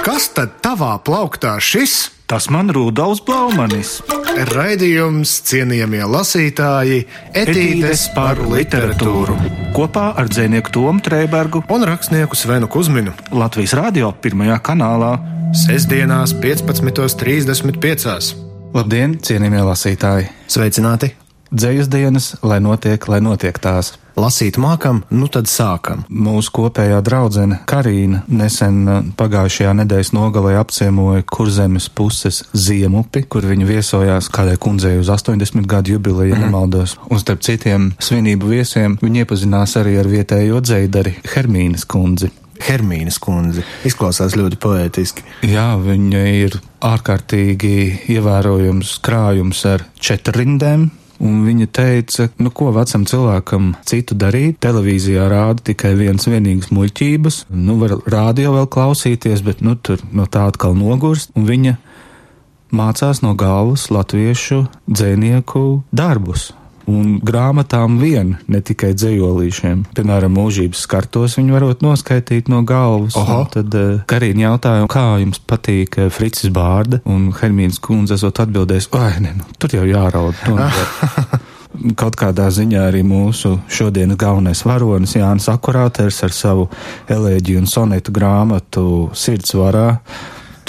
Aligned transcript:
Kas 0.00 0.30
tad 0.32 0.54
tavā 0.64 0.94
plauktā 1.04 1.58
šis? 1.60 2.08
Tas 2.30 2.46
man 2.48 2.70
Rudolfs 2.72 3.20
Blaumanis. 3.26 3.98
Raidījums 4.54 5.32
cienījamie 5.44 6.00
lasītāji, 6.08 7.02
etīdes 7.36 8.06
par 8.14 8.40
literatūru. 8.40 9.36
Kopā 9.76 10.06
ar 10.16 10.30
dzinieku 10.32 10.72
Tomu 10.72 11.04
Trēbergu 11.04 11.60
Un 11.74 11.84
rakstnieku 11.90 12.38
Svenu 12.38 12.70
Kusminu. 12.70 13.12
Latvijas 13.34 13.76
Rādio 13.76 14.08
pirmajā 14.24 14.56
kanālā. 14.70 15.12
Sestdienās, 15.66 16.32
15.35. 16.40 18.32
Labdien, 18.72 19.18
cienījamie 19.20 19.66
lasītāji! 19.68 20.30
Sveicināti! 20.48 21.12
Dzējas 21.50 21.90
dienas, 21.90 22.36
lai 22.46 22.62
notiek, 22.62 23.04
lai 23.10 23.20
notiek 23.20 23.58
tās. 23.58 23.98
Lasīt 24.20 24.58
mākam, 24.60 24.98
nu 25.16 25.30
tad 25.32 25.48
sākam. 25.48 26.02
Mūsu 26.12 26.52
kopējā 26.58 26.98
draudzene 27.06 27.60
Karīna 27.70 28.20
nesen 28.28 28.82
uh, 28.84 28.98
pagājušajā 29.16 29.70
nedēļas 29.78 30.10
nogalē 30.12 30.58
apciemoja 30.60 31.24
Kurzemes 31.24 31.86
puses 31.88 32.42
ziemupi, 32.52 33.22
kur 33.24 33.46
viņa 33.48 33.68
viesojās 33.70 34.28
kādai 34.34 34.58
kundzei 34.60 34.98
uz 35.00 35.08
80 35.14 35.64
gadu 35.70 35.94
jubileju, 35.94 36.34
ja 36.34 36.42
nemaldos. 36.42 36.98
Un 37.08 37.22
starp 37.22 37.40
citiem 37.46 37.94
svinību 37.96 38.52
viesiem 38.52 38.98
viņa 39.00 39.24
iepazinās 39.24 39.78
arī 39.80 39.96
ar 40.02 40.12
vietējo 40.12 40.60
dzējdari 40.68 41.16
Hermīnas 41.32 41.88
kundzi. 41.88 42.28
Hermīnas 42.60 43.16
kundze 43.24 43.64
izklausās 43.88 44.36
ļoti 44.36 44.60
poētiski. 44.60 45.24
Jā, 45.48 45.70
viņa 45.80 46.24
ir 46.42 46.60
ārkārtīgi 46.84 47.76
ievērojams 48.12 48.98
krājums 49.06 49.64
ar 49.70 49.88
četrrindēm. 49.96 50.90
Un 51.20 51.42
viņa 51.44 51.66
teica, 51.76 52.28
nu 52.40 52.48
ko 52.56 52.70
vecam 52.72 53.04
cilvēkam 53.08 53.74
citu 53.88 54.16
darīt, 54.16 54.56
televīzijā 54.64 55.26
rāda 55.28 55.60
tikai 55.68 55.92
viens 55.98 56.24
vienīgs 56.24 56.70
muļķības, 56.72 57.42
nu 57.52 57.76
var 57.82 57.98
rādio 58.08 58.54
vēl 58.56 58.70
klausīties, 58.72 59.44
bet 59.44 59.60
nu 59.60 59.76
tur 59.76 60.00
no 60.16 60.24
tā 60.24 60.46
atkal 60.48 60.72
nogurst, 60.78 61.34
un 61.36 61.44
viņa 61.50 61.76
mācās 62.72 63.20
no 63.20 63.34
galvas 63.36 63.90
latviešu 63.92 64.64
dzēnieku 64.88 65.66
darbus. 65.92 66.54
Un 66.88 67.18
grāmatām 67.24 67.98
vien, 68.00 68.34
ne 68.50 68.60
tikai 68.64 68.92
dzējolīšiem. 68.96 69.84
Piemēram, 69.96 70.32
mūžības 70.38 70.86
skartos 70.86 71.36
viņi 71.38 71.54
varot 71.54 71.84
noskaitīt 71.84 72.48
no 72.52 72.62
galvas. 72.66 73.18
Oho. 73.20 73.42
Tad 73.52 73.76
uh, 73.76 74.00
Karīna 74.10 74.48
jautāja, 74.48 74.88
kā 74.90 75.04
jums 75.22 75.42
patīk 75.44 76.00
uh, 76.00 76.08
Fricis 76.14 76.52
Bārda, 76.54 77.02
un 77.10 77.30
Hermīnas 77.36 77.80
kundze 77.84 78.16
esot 78.16 78.42
atbildējis, 78.46 78.90
oi, 78.96 79.12
ne, 79.26 79.36
nu, 79.42 79.46
tur 79.60 79.76
jau 79.76 79.86
jāraud. 79.88 80.44
nevar." 80.48 81.40
Kaut 82.00 82.16
kādā 82.18 82.48
ziņā 82.50 82.88
arī 82.88 83.04
mūsu 83.06 83.54
šodienas 83.70 84.18
galvenais 84.18 84.64
varonis 84.66 85.14
Jānis 85.14 85.46
Akurāters 85.52 86.18
ar 86.26 86.34
savu 86.34 86.66
elēģiju 87.08 87.62
un 87.62 87.70
sonetu 87.70 88.12
grāmatu 88.12 88.84
Sirds 89.14 89.54
varā. 89.54 90.00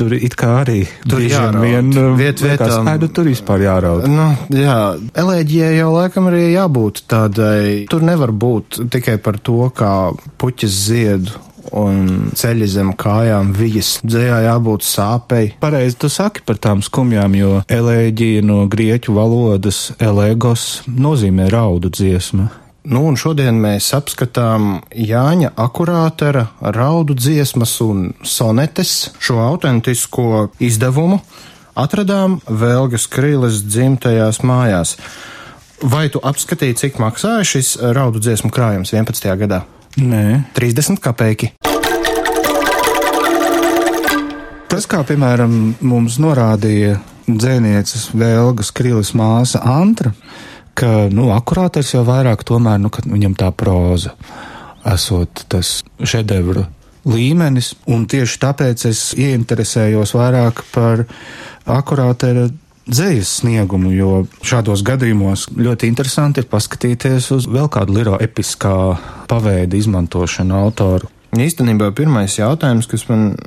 Tur 0.01 0.15
it 0.17 0.33
kā 0.39 0.49
arī 0.63 0.79
Tur 1.05 1.19
jāraud. 1.21 1.61
vien 1.61 1.91
uh, 1.93 2.15
Viet 2.17 2.39
vietām- 2.41 2.87
"Ai, 2.89 2.97
nu 2.97 3.07
tur 3.13 3.25
vispār 3.29 3.61
jāraud. 3.67 4.07
Nu, 4.09 4.25
jā, 4.49 4.77
elēģijai 5.13 5.75
jau 5.77 5.91
laikam 5.93 6.25
arī 6.31 6.47
jābūt 6.55 7.03
tādai. 7.11 7.85
Tur 7.91 8.01
nevar 8.01 8.31
būt 8.33 8.81
tikai 8.89 9.19
par 9.21 9.37
to, 9.37 9.69
kā 9.75 9.93
puķis 10.41 10.73
ziedu 10.89 11.29
un 11.71 12.31
ceļi 12.35 12.65
zem 12.67 12.89
kājām 12.97 13.53
vijas. 13.53 13.99
Dzējā 14.03 14.39
jābūt 14.49 14.81
sāpei. 14.83 15.53
Pareizi 15.61 15.95
tu 16.01 16.09
saki 16.09 16.41
par 16.45 16.55
tām 16.57 16.81
skumjām, 16.81 17.35
jo 17.37 17.61
elēģija 17.69 18.41
no 18.43 18.65
grieķu 18.67 19.13
valodas 19.13 19.91
elegos 19.99 20.81
nozīmē 20.89 21.49
raudu 21.53 21.89
dziesmu. 21.93 22.49
Nu, 22.81 23.03
un 23.05 23.17
šodien 23.19 23.59
mēs 23.61 23.91
apskatām 23.93 24.79
Jāņa 24.97 25.51
akurātera 25.61 26.47
raudu 26.61 27.13
dziesmas 27.13 27.75
un 27.85 28.07
sonetes 28.25 29.11
šo 29.21 29.37
autentisko 29.43 30.47
izdevumu. 30.57 31.19
Atradām 31.77 32.39
Vēlgas 32.49 33.05
Krīles 33.11 33.61
dzimtajās 33.67 34.41
mājās. 34.41 34.95
Vai 35.81 36.07
tu 36.13 36.21
apskatīji, 36.25 36.79
cik 36.81 36.97
maksāja 37.01 37.45
šis 37.53 37.75
raudu 37.93 38.21
dziesmu 38.21 38.49
krājums 38.53 38.93
11. 38.97 39.29
gadā? 39.45 39.63
Nē, 40.01 40.41
30 40.57 40.97
kapeki. 41.01 41.53
tas 44.71 44.87
kā 44.89 45.01
piemēram 45.05 45.75
mums 45.85 46.15
norādīja 46.17 46.95
dzēnieces 47.27 48.07
Vēlgas 48.17 48.71
Krilis 48.73 49.11
māsa 49.13 49.59
Antra, 49.67 50.09
ka, 50.77 51.07
nu, 51.13 51.29
akurātais 51.35 51.93
jau 51.93 52.03
vairāk 52.07 52.45
tomēr, 52.47 52.79
nu, 52.81 52.91
ka 52.93 53.03
viņam 53.05 53.35
tā 53.39 53.51
proza 53.55 54.15
esot 54.87 55.45
tas 55.51 55.79
šedevru 56.01 56.65
līmenis, 57.05 57.73
un 57.89 58.05
tieši 58.09 58.41
tāpēc 58.41 58.85
es 58.89 59.03
ieinteresējos 59.17 60.13
vairāk 60.17 60.63
par 60.73 61.05
akurātera 61.69 62.47
dzējas 62.91 63.37
sniegumu, 63.41 63.91
jo 63.93 64.11
šādos 64.45 64.83
gadījumos 64.85 65.47
ļoti 65.57 65.89
interesanti 65.89 66.41
ir 66.41 66.49
paskatīties 66.51 67.31
uz 67.35 67.47
vēl 67.49 67.69
kādu 67.73 67.95
liro 67.97 68.17
episkā 68.21 68.75
paveida 69.29 69.77
izmantošanu 69.77 70.57
autoru. 70.57 71.09
Īstenībā 71.31 71.93
pirmais 71.95 72.33
jautājums, 72.35 72.89
kas 72.91 73.05
man 73.07 73.37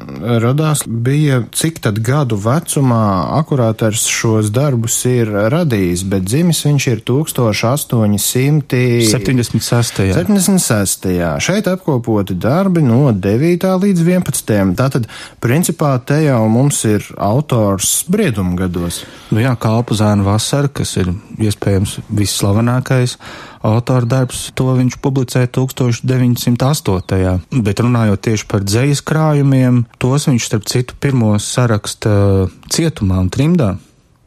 radās, 0.40 0.86
bija, 0.88 1.42
cik 1.52 1.82
tad 1.84 1.98
gadu 2.04 2.38
vecumā 2.40 3.36
akurāters 3.36 4.06
šos 4.08 4.48
darbus 4.54 4.96
ir 5.10 5.28
radījis, 5.52 6.06
bet 6.08 6.24
dzimis 6.24 6.62
viņš 6.64 6.86
ir 6.88 7.02
1800. 7.04 8.80
76. 9.12 10.00
76. 10.16 11.12
Šeit 11.44 11.68
apkopoti 11.68 12.32
darbi 12.40 12.80
no 12.86 13.12
9. 13.12 13.68
līdz 13.84 14.00
11. 14.08 14.72
Tātad, 14.80 15.04
principā, 15.44 15.92
te 16.00 16.22
jau 16.24 16.40
mums 16.48 16.80
ir 16.88 17.04
autors 17.20 17.98
briedumgados. 18.08 19.04
Nu 19.28 19.44
jā, 19.44 19.52
Kalpu 19.60 19.92
zēna 20.00 20.24
vasara, 20.24 20.72
kas 20.72 20.96
ir 21.02 21.12
iespējams 21.36 21.98
visslavenākais 22.08 23.18
autora 23.64 24.06
darbs, 24.08 24.50
to 24.56 24.74
viņš 24.76 24.98
publicēja 25.02 25.48
1908. 25.56 27.62
Bet 27.64 27.82
runājot 27.82 28.24
tieši 28.28 28.48
par 28.50 28.66
dzējas 28.66 29.02
krājumiem, 29.06 29.84
tos 30.02 30.28
viņš 30.28 30.50
starp 30.50 30.68
citu 30.70 30.98
pirmos 31.00 31.48
saraksta 31.56 32.46
cietumā 32.72 33.22
un 33.24 33.32
trimdā. 33.32 33.74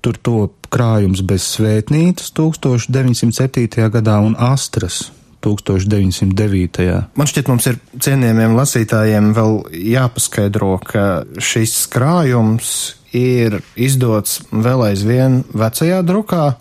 Tur 0.02 0.18
top 0.24 0.70
krājums 0.74 1.24
bez 1.26 1.46
svētnītes 1.56 2.34
1907. 2.38 3.88
gadā 3.94 4.20
un 4.24 4.36
astras 4.40 5.08
1909. 5.46 6.88
Man 7.16 7.30
šķiet, 7.30 7.50
mums 7.52 7.70
ir 7.70 7.80
cienījamiem 8.04 8.58
lasītājiem 8.58 9.32
vēl 9.38 9.60
jāpaskaidro, 9.94 10.76
ka 10.84 11.08
šis 11.38 11.86
krājums 11.94 12.72
ir 13.16 13.62
izdots 13.80 14.42
vēl 14.52 14.90
aizvien 14.90 15.44
vecajā 15.56 16.02
drukā. 16.06 16.58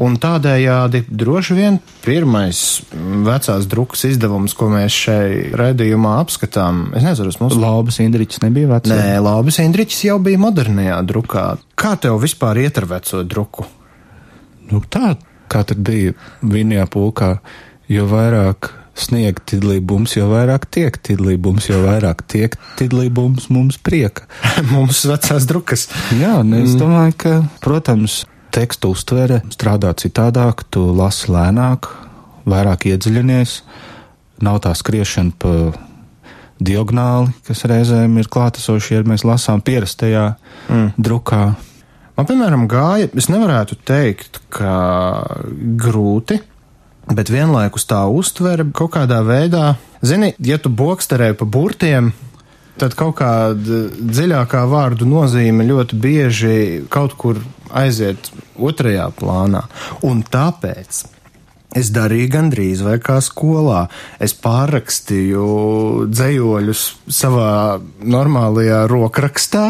Un 0.00 0.14
tādējādi 0.16 1.02
droši 1.12 1.54
vien 1.58 1.74
pirmais 2.00 2.60
vecās 3.26 3.66
drukas 3.68 4.06
izdevums, 4.08 4.54
ko 4.56 4.70
mēs 4.72 4.96
šai 4.96 5.24
raidījumā 5.60 6.14
apskatām, 6.22 6.86
es 6.96 7.04
nezinu, 7.04 7.34
mums 7.42 7.58
Laubas 7.60 8.00
Indričs 8.00 8.40
nebija 8.40 8.70
vecs. 8.70 8.88
Nē, 8.88 9.18
Lābis 9.20 9.60
Indričs 9.60 10.00
jau 10.06 10.16
bija 10.24 10.40
modernajā 10.40 11.02
drukā. 11.04 11.44
Kā 11.76 11.98
tev 12.00 12.16
vispār 12.24 12.62
iet 12.64 12.80
ar 12.80 12.88
veco 12.94 13.20
druku? 13.28 13.68
Nu, 14.70 14.80
tā 14.80 15.18
kā 15.50 15.64
tad 15.68 15.84
bija 15.84 16.16
vienajā 16.40 16.88
pulkā, 16.88 17.34
jo 17.90 18.08
vairāk 18.08 18.72
sniegt 19.00 19.44
tidlībums, 19.52 20.16
jo 20.16 20.30
vairāk 20.32 20.66
tiek 20.72 20.96
tidlībums, 20.96 21.68
jo 21.70 21.84
vairāk 21.84 22.24
tiek 22.30 22.56
tidlībums 22.80 23.50
mums 23.52 23.80
prieka. 23.80 24.26
Mums 24.72 25.04
vecās 25.08 25.46
drukas. 25.48 25.88
Jā, 26.16 26.38
un 26.42 26.56
es 26.62 26.76
domāju, 26.78 27.16
ka, 27.20 27.34
protams, 27.64 28.22
tekstu 28.52 28.92
uztvere 28.94 29.40
strādā 29.52 29.92
citādāk, 29.98 30.64
tu 30.70 30.88
lasi 30.96 31.30
lēnāk, 31.32 31.88
vairāk 32.50 32.88
iedziļinies, 32.90 33.60
nav 34.44 34.60
tā 34.64 34.74
skriešana 34.76 35.36
pa 35.40 35.54
diagonāli, 36.60 37.32
kas 37.46 37.64
reizēm 37.68 38.18
ir 38.20 38.28
klātesoši, 38.32 38.98
ja 38.98 39.08
mēs 39.08 39.24
lasām 39.24 39.62
pierastajā 39.64 40.26
mm. 40.68 40.86
drukā. 41.00 41.44
Man, 42.16 42.28
piemēram, 42.28 42.66
gāja, 42.68 43.08
es 43.16 43.30
nevarētu 43.32 43.78
teikt, 43.88 44.42
ka 44.52 44.72
grūti, 45.80 46.40
bet 47.10 47.32
vienlaikus 47.32 47.86
tā 47.88 48.02
uztvere 48.12 48.66
kaut 48.76 48.92
kādā 48.98 49.22
veidā, 49.24 49.74
zini, 50.04 50.34
ja 50.44 50.60
tu 50.60 50.72
boksterē 50.72 51.32
pa 51.38 51.48
burtiem, 51.48 52.12
tad 52.78 52.94
kaut 52.98 53.18
kāda 53.20 53.80
dziļākā 53.98 54.64
vārdu 54.70 55.08
nozīme 55.08 55.66
ļoti 55.68 55.98
bieži 56.00 56.58
kaut 56.92 57.16
kur 57.20 57.40
aiziet 57.70 58.30
otrajā 58.58 59.08
plānā. 59.16 59.64
Un 60.06 60.22
tāpēc 60.26 61.04
es 61.78 61.90
darīju 61.94 62.30
gandrīz 62.32 62.82
vai 62.86 62.96
kā 63.02 63.20
skolā. 63.24 63.84
Es 64.22 64.34
pārrakstīju 64.34 65.44
dzējoļus 66.10 66.86
savā 67.20 67.52
normālajā 68.02 68.84
rokrakstā. 68.90 69.66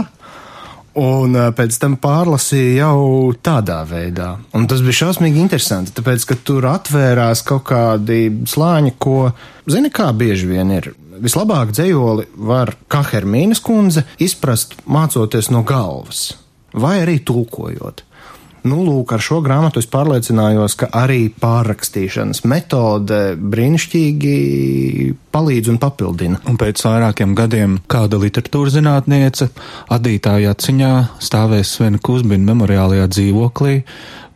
Un 0.99 1.37
pēc 1.55 1.77
tam 1.79 1.95
pārlasīju 2.03 2.73
jau 2.81 3.03
tādā 3.39 3.79
veidā. 3.87 4.33
Un 4.59 4.67
tas 4.67 4.83
bija 4.83 5.05
šausmīgi 5.05 5.39
interesanti, 5.39 5.95
tāpēc, 5.95 6.27
ka 6.27 6.37
tur 6.43 6.67
atvērās 6.67 7.45
kaut 7.47 7.63
kādi 7.69 8.25
slāņi, 8.51 8.97
ko, 8.99 9.31
zini, 9.71 9.93
kā 9.95 10.09
bieži 10.11 10.51
vien 10.51 10.75
ir. 10.75 10.91
Vislabāk 11.21 11.71
dzējoli 11.77 12.27
var, 12.49 12.75
kā 12.91 13.05
Hermīnas 13.07 13.63
kundze, 13.63 14.03
izprast 14.19 14.81
mācoties 14.89 15.53
no 15.55 15.63
galvas, 15.63 16.33
vai 16.75 16.99
arī 17.05 17.21
tulkojot. 17.23 18.03
Nu, 18.69 18.83
lūk, 18.85 19.15
ar 19.17 19.23
šo 19.25 19.39
grāmatu 19.45 19.81
es 19.81 19.89
pārliecinājos, 19.89 20.77
ka 20.81 20.91
arī 21.01 21.31
pārrakstīšanas 21.41 22.43
metode 22.51 23.21
brīnišķīgi 23.41 24.35
palīdz 25.33 25.73
un 25.73 25.79
papildina. 25.81 26.41
Un 26.51 26.59
pēc 26.61 26.83
vairākiem 26.85 27.33
gadiem 27.39 27.79
kāda 27.91 28.21
literatūras 28.21 28.77
zinātniece 28.77 29.49
adītāja 29.93 30.53
atciņā 30.55 30.93
stāvēs 31.23 31.77
Svena 31.79 32.03
Kusbina 32.03 32.51
memoriālajā 32.53 33.09
dzīvoklī 33.15 33.79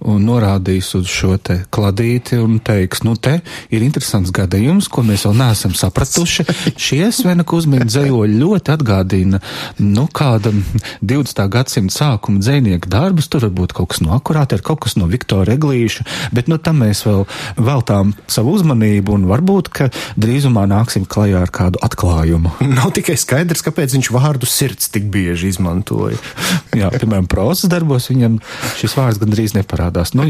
un 0.05 0.25
norādīs 0.27 0.91
uz 0.99 1.09
šo 1.11 1.37
te 1.41 1.61
kladīti 1.73 2.37
un 2.41 2.59
teiks, 2.65 3.03
nu 3.07 3.15
te 3.17 3.39
ir 3.73 3.85
interesants 3.85 4.33
gadījums, 4.35 4.89
ko 4.93 5.05
mēs 5.07 5.25
vēl 5.29 5.37
neesam 5.39 5.75
sapratuši. 5.77 6.47
Šie 6.85 7.09
Svena 7.15 7.47
Kuzmina 7.47 7.87
dzējoļi 7.89 8.39
ļoti 8.41 8.75
atgādina, 8.75 9.41
nu, 9.81 10.07
kāda 10.13 10.53
20. 11.01 11.45
gadsimta 11.53 11.95
sākuma 11.95 12.43
dzēnieka 12.43 12.91
darbus, 12.93 13.31
tur 13.33 13.47
varbūt 13.49 13.77
kaut 13.77 13.93
kas 13.95 14.03
no 14.05 14.13
akurāta, 14.17 14.59
ir 14.59 14.65
kaut 14.67 14.83
kas 14.85 14.99
no 15.01 15.09
Viktora 15.11 15.57
Eglīša, 15.57 16.07
bet, 16.37 16.51
nu, 16.53 16.59
tam 16.59 16.83
mēs 16.85 17.05
vēl 17.07 17.25
veltām 17.57 18.13
savu 18.31 18.57
uzmanību 18.59 19.17
un 19.17 19.29
varbūt, 19.31 19.73
ka 19.75 19.89
drīzumā 20.21 20.67
nāksim 20.71 21.09
klajā 21.09 21.45
ar 21.47 21.55
kādu 21.55 21.81
atklājumu. 21.85 22.53
Nav 22.77 22.93
tikai 22.97 23.17
skaidrs, 23.21 23.65
kāpēc 23.65 23.97
viņš 23.97 24.13
vārdu 24.15 24.49
sirds 24.51 24.93
tik 24.93 25.09
bieži 25.13 25.53
izmantoja. 25.55 26.21
Jā, 26.81 26.93
piemēram, 26.93 27.29
prozas 27.31 27.71
darbos 27.73 28.11
viņam 28.13 28.41
šis 28.81 28.97
vārds 28.99 29.21
gandrīz 29.23 29.55
neparādās 29.57 29.84
parādās. 29.85 30.15
Nu, 30.17 30.27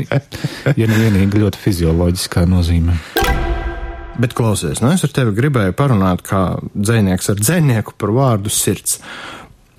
ja 0.76 0.88
nu 0.88 0.98
vienīgi 0.98 1.42
ļoti 1.42 1.60
fizioloģiskā 1.62 2.44
nozīmē. 2.50 2.98
Bet 4.18 4.34
klausies, 4.34 4.80
nu 4.82 4.92
es 4.94 5.02
ar 5.02 5.10
tevi 5.10 5.34
gribēju 5.34 5.74
parunāt 5.74 6.22
kā 6.22 6.58
dzēnieks 6.74 7.32
ar 7.32 7.40
dzēnieku 7.40 7.96
par 7.98 8.12
vārdu 8.14 8.52
sirds. 8.52 9.00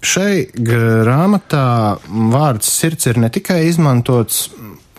Šai 0.06 0.52
grāmatā 0.54 1.98
vārds 2.34 2.68
sirds 2.70 3.08
ir 3.08 3.18
ne 3.18 3.32
tikai 3.32 3.64
izmantots 3.70 4.50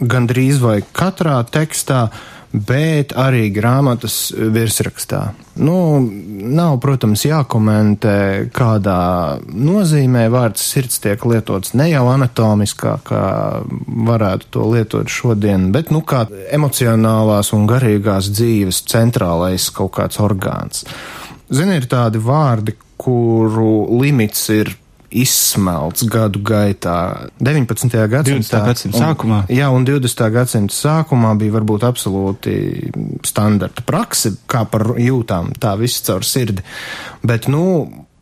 gandrīz 0.00 0.58
vai 0.60 0.80
katrā 0.96 1.36
tekstā, 1.52 2.08
bet 2.56 3.12
arī 3.18 3.50
grāmatas 3.52 4.30
virsrakstā. 4.32 5.20
Nu, 5.60 5.76
nav, 6.00 6.78
protams, 6.84 7.24
jākomentē, 7.26 8.48
kādā 8.56 9.00
nozīmē 9.46 10.26
vārds 10.32 10.64
sirds 10.64 11.00
tiek 11.04 11.22
lietots 11.28 11.74
ne 11.76 11.90
jau 11.90 12.06
anatomiskā, 12.12 12.96
kā 13.06 13.22
varētu 14.08 14.50
to 14.56 14.70
lietot 14.72 15.12
šodien, 15.12 15.70
bet, 15.74 15.92
nu, 15.94 16.02
kā 16.04 16.26
emocionālās 16.56 17.52
un 17.56 17.68
garīgās 17.68 18.32
dzīves 18.32 18.82
centrālais 18.90 19.68
kaut 19.76 19.94
kāds 19.98 20.20
orgāns. 20.22 20.86
Zini, 21.52 21.78
ir 21.78 21.88
tādi 21.90 22.20
vārdi, 22.22 22.74
kuru 22.96 24.00
limits 24.00 24.48
ir 24.54 24.72
izsmelts 25.16 26.04
gadu 26.10 26.40
gaitā. 26.44 27.28
19. 27.40 27.92
gadsimta, 28.10 28.60
20. 28.60 28.66
gadsimta 28.68 29.02
sākumā. 29.02 29.42
Un, 29.46 29.52
jā, 29.56 29.68
un 29.72 29.86
20. 29.88 30.24
gadsimta 30.34 30.76
sākumā 30.76 31.32
bija 31.40 31.56
varbūt 31.56 31.86
absolūti 31.88 32.56
standarta 33.26 33.84
prakse, 33.86 34.36
kā 34.50 34.64
par 34.70 34.94
jūtām, 35.00 35.54
tā 35.60 35.76
viss 35.80 36.04
caur 36.06 36.26
sirdi. 36.26 36.64
Bet, 37.26 37.48
nu, 37.52 37.62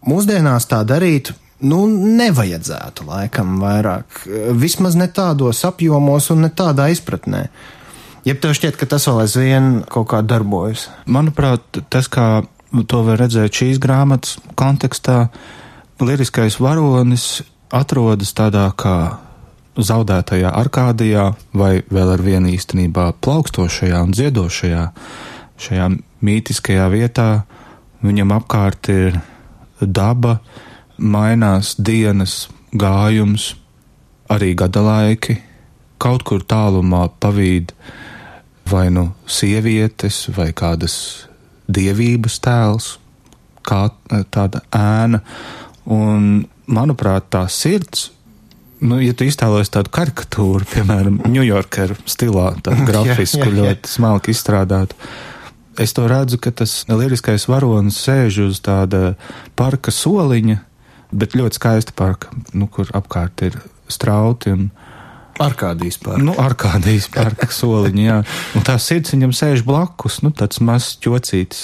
mūsdienās 0.07 0.69
tā 0.71 0.85
darīt. 0.89 1.35
Nu, 1.65 1.87
nevajadzētu 1.89 3.07
laikam 3.09 3.57
vairāk. 3.63 4.25
Vismaz 4.59 4.99
ne 5.01 5.07
tādos 5.09 5.63
apjomos 5.65 6.27
un 6.35 6.45
ne 6.45 6.51
tādā 6.53 6.91
izpratnē. 6.93 7.47
Ja 8.25 8.35
tev 8.41 8.57
šķiet, 8.57 8.77
ka 8.81 8.89
tas 8.89 9.07
vēl 9.09 9.23
aizvien 9.23 9.71
kaut 9.93 10.11
kā 10.13 10.21
darbojas? 10.25 10.89
Manuprāt, 11.09 11.65
tas, 11.93 12.09
kā 12.13 12.45
to 12.91 13.01
var 13.07 13.21
redzēt 13.23 13.55
šīs 13.63 13.81
grāmatas 13.81 14.37
kontekstā, 14.59 15.19
uh, 15.29 15.64
liriskais 16.01 16.59
varonis 16.61 17.43
atrodas 17.75 18.33
tādā 18.35 18.67
kā 18.79 18.97
zaudētajā 19.75 20.51
Arkādijā, 20.55 21.33
vai 21.55 21.83
vēl 21.91 22.15
ar 22.15 22.23
vienu 22.23 22.53
īstenībā 22.55 23.11
plaukstošajā 23.25 24.03
un 24.07 24.15
dziedošajā, 24.15 24.85
šajā 25.59 25.89
mītiskajā 26.25 26.87
vietā. 26.93 27.29
Viņam 28.05 28.35
apkārt 28.37 28.91
ir 28.93 29.19
daba, 29.81 30.39
mainās 30.99 31.75
dienas, 31.79 32.49
gājums, 32.75 33.55
arī 34.31 34.55
gada 34.55 34.83
laiki, 34.85 35.39
kaut 35.99 36.23
kur 36.27 36.45
tālumā 36.47 37.09
pavīd 37.21 37.73
vai 38.71 38.89
nu 38.95 39.11
sievietes, 39.27 40.29
vai 40.37 40.53
kādas 40.57 41.27
dievības 41.67 42.39
tēls, 42.45 42.95
kā 43.65 43.89
tāda 44.31 44.63
ēna 44.77 45.23
Un, 45.93 46.45
manuprāt, 46.71 47.29
tā 47.33 47.45
sirds 47.53 48.11
nu, 48.85 48.99
ja 49.03 49.15
tu 49.17 49.27
iztēlojies 49.27 49.73
tādu 49.73 49.93
karikatūru, 49.95 50.67
piemēram, 50.73 51.21
Ņujorka 51.35 51.89
stilā, 52.11 52.53
tādu 52.65 52.87
grafisku, 52.89 53.41
jā, 53.41 53.49
jā, 53.49 53.53
jā. 53.53 53.63
ļoti 53.63 53.93
smalki 53.95 54.35
izstrādātu, 54.35 54.99
es 55.81 55.95
to 55.97 56.07
redzu, 56.11 56.39
ka 56.43 56.53
tas 56.63 56.83
liriskais 56.91 57.49
varonis 57.51 57.99
sēž 58.05 58.45
uz 58.49 58.61
tāda 58.65 59.15
parka 59.59 59.95
soliņa, 59.95 60.61
bet 61.15 61.37
ļoti 61.39 61.61
skaista 61.61 61.95
parka, 61.97 62.33
nu, 62.57 62.69
kur 62.71 62.91
apkārt 62.97 63.47
ir 63.47 63.59
strauti 63.93 64.55
un 64.55 64.69
Arkādijas 65.43 65.99
parka. 65.99 66.23
Nu, 66.23 66.35
Arkādijas 66.39 67.09
parka 67.15 67.49
soliņa, 67.61 68.03
jā. 68.05 68.19
Un 68.55 68.67
tā 68.67 68.77
sirds 68.83 69.15
viņam 69.15 69.33
sēž 69.35 69.65
blakus, 69.67 70.21
nu, 70.23 70.31
tāds 70.35 70.61
mazs 70.65 70.99
ķocītis, 71.03 71.63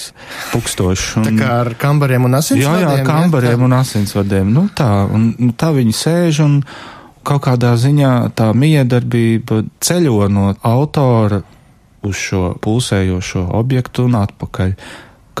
pukstošs. 0.51 1.05
Un... 1.21 1.29
Tā 1.29 1.35
kā 1.39 1.51
ar 1.63 1.71
kambariem 1.79 2.27
un 2.27 2.39
asinsvadiem? 2.39 2.87
Jā, 2.87 2.97
jā, 2.99 3.05
kambariem 3.07 3.55
jā, 3.55 3.67
un 3.69 3.77
asinsvadiem. 3.77 4.51
Nu, 4.57 4.65
tā, 4.75 4.89
un 5.07 5.31
nu, 5.37 5.53
tā 5.55 5.71
viņi 5.77 5.95
sēž 5.95 6.41
un 6.47 6.59
kaut 7.27 7.45
kādā 7.45 7.75
ziņā 7.79 8.13
tā 8.35 8.49
miedarbība 8.57 9.61
ceļo 9.83 10.27
no 10.33 10.51
autora 10.65 11.41
uz 12.01 12.17
šo 12.17 12.55
pulsējošo 12.61 13.45
objektu 13.59 14.07
un 14.09 14.17
atpakaļ. 14.23 14.75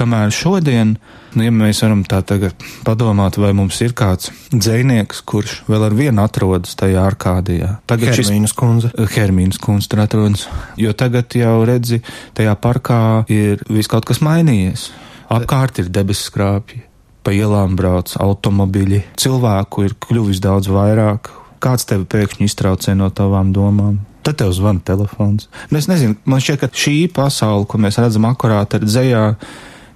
Kamēr 0.01 0.31
šodien, 0.33 0.95
nu, 1.37 1.43
ja 1.45 1.51
mēs 1.53 1.83
varam 1.83 1.99
tā 2.09 2.23
tagad 2.25 2.63
padomāt, 2.81 3.35
vai 3.37 3.51
mums 3.53 3.77
ir 3.85 3.91
kāds 3.93 4.31
dzēnieks, 4.49 5.19
kurš 5.29 5.59
vēl 5.69 5.85
ar 5.85 5.93
vienu 5.93 6.23
atrodas 6.23 6.73
tajā 6.79 7.03
arkādijā. 7.05 7.75
Tagad 7.85 8.15
Hermīnas 8.17 8.55
kundze. 8.57 8.89
Hermīnas 9.13 9.61
kundze 9.61 9.91
tur 9.91 10.01
atrodas, 10.01 10.47
jo 10.81 10.95
tagad 10.97 11.37
jau 11.37 11.53
redzi, 11.69 12.01
tajā 12.33 12.57
parkā 12.57 13.01
ir 13.29 13.61
viss 13.69 13.91
kaut 13.91 14.09
kas 14.09 14.23
mainījies. 14.25 14.89
Apkārt 15.29 15.83
ir 15.83 15.93
debesu 15.93 16.31
skrāpji, 16.31 16.81
pa 17.21 17.37
ielām 17.37 17.77
brauc 17.77 18.17
automobiļi, 18.17 19.03
cilvēku 19.21 19.85
ir 19.85 19.99
kļuvis 20.01 20.41
daudz 20.41 20.73
vairāk. 20.73 21.29
Kāds 21.61 21.85
tevi 21.85 22.09
pēkšņi 22.09 22.49
iztraucē 22.49 22.97
no 22.97 23.13
tavām 23.13 23.53
domām? 23.53 24.01
Tad 24.25 24.41
tev 24.41 24.57
zvana 24.57 24.81
telefons. 24.85 25.45
Nu, 25.69 25.77
es 25.77 25.85
nezinu, 25.89 26.17
man 26.25 26.41
šķiet, 26.41 26.63
ka 26.65 26.73
šī 26.73 26.95
pasaule, 27.13 27.69
ko 27.69 27.77
mēs 27.81 28.01
redzam 28.01 28.25
akurāt 28.29 28.73
ar 28.77 28.83
dzējā, 28.85 29.27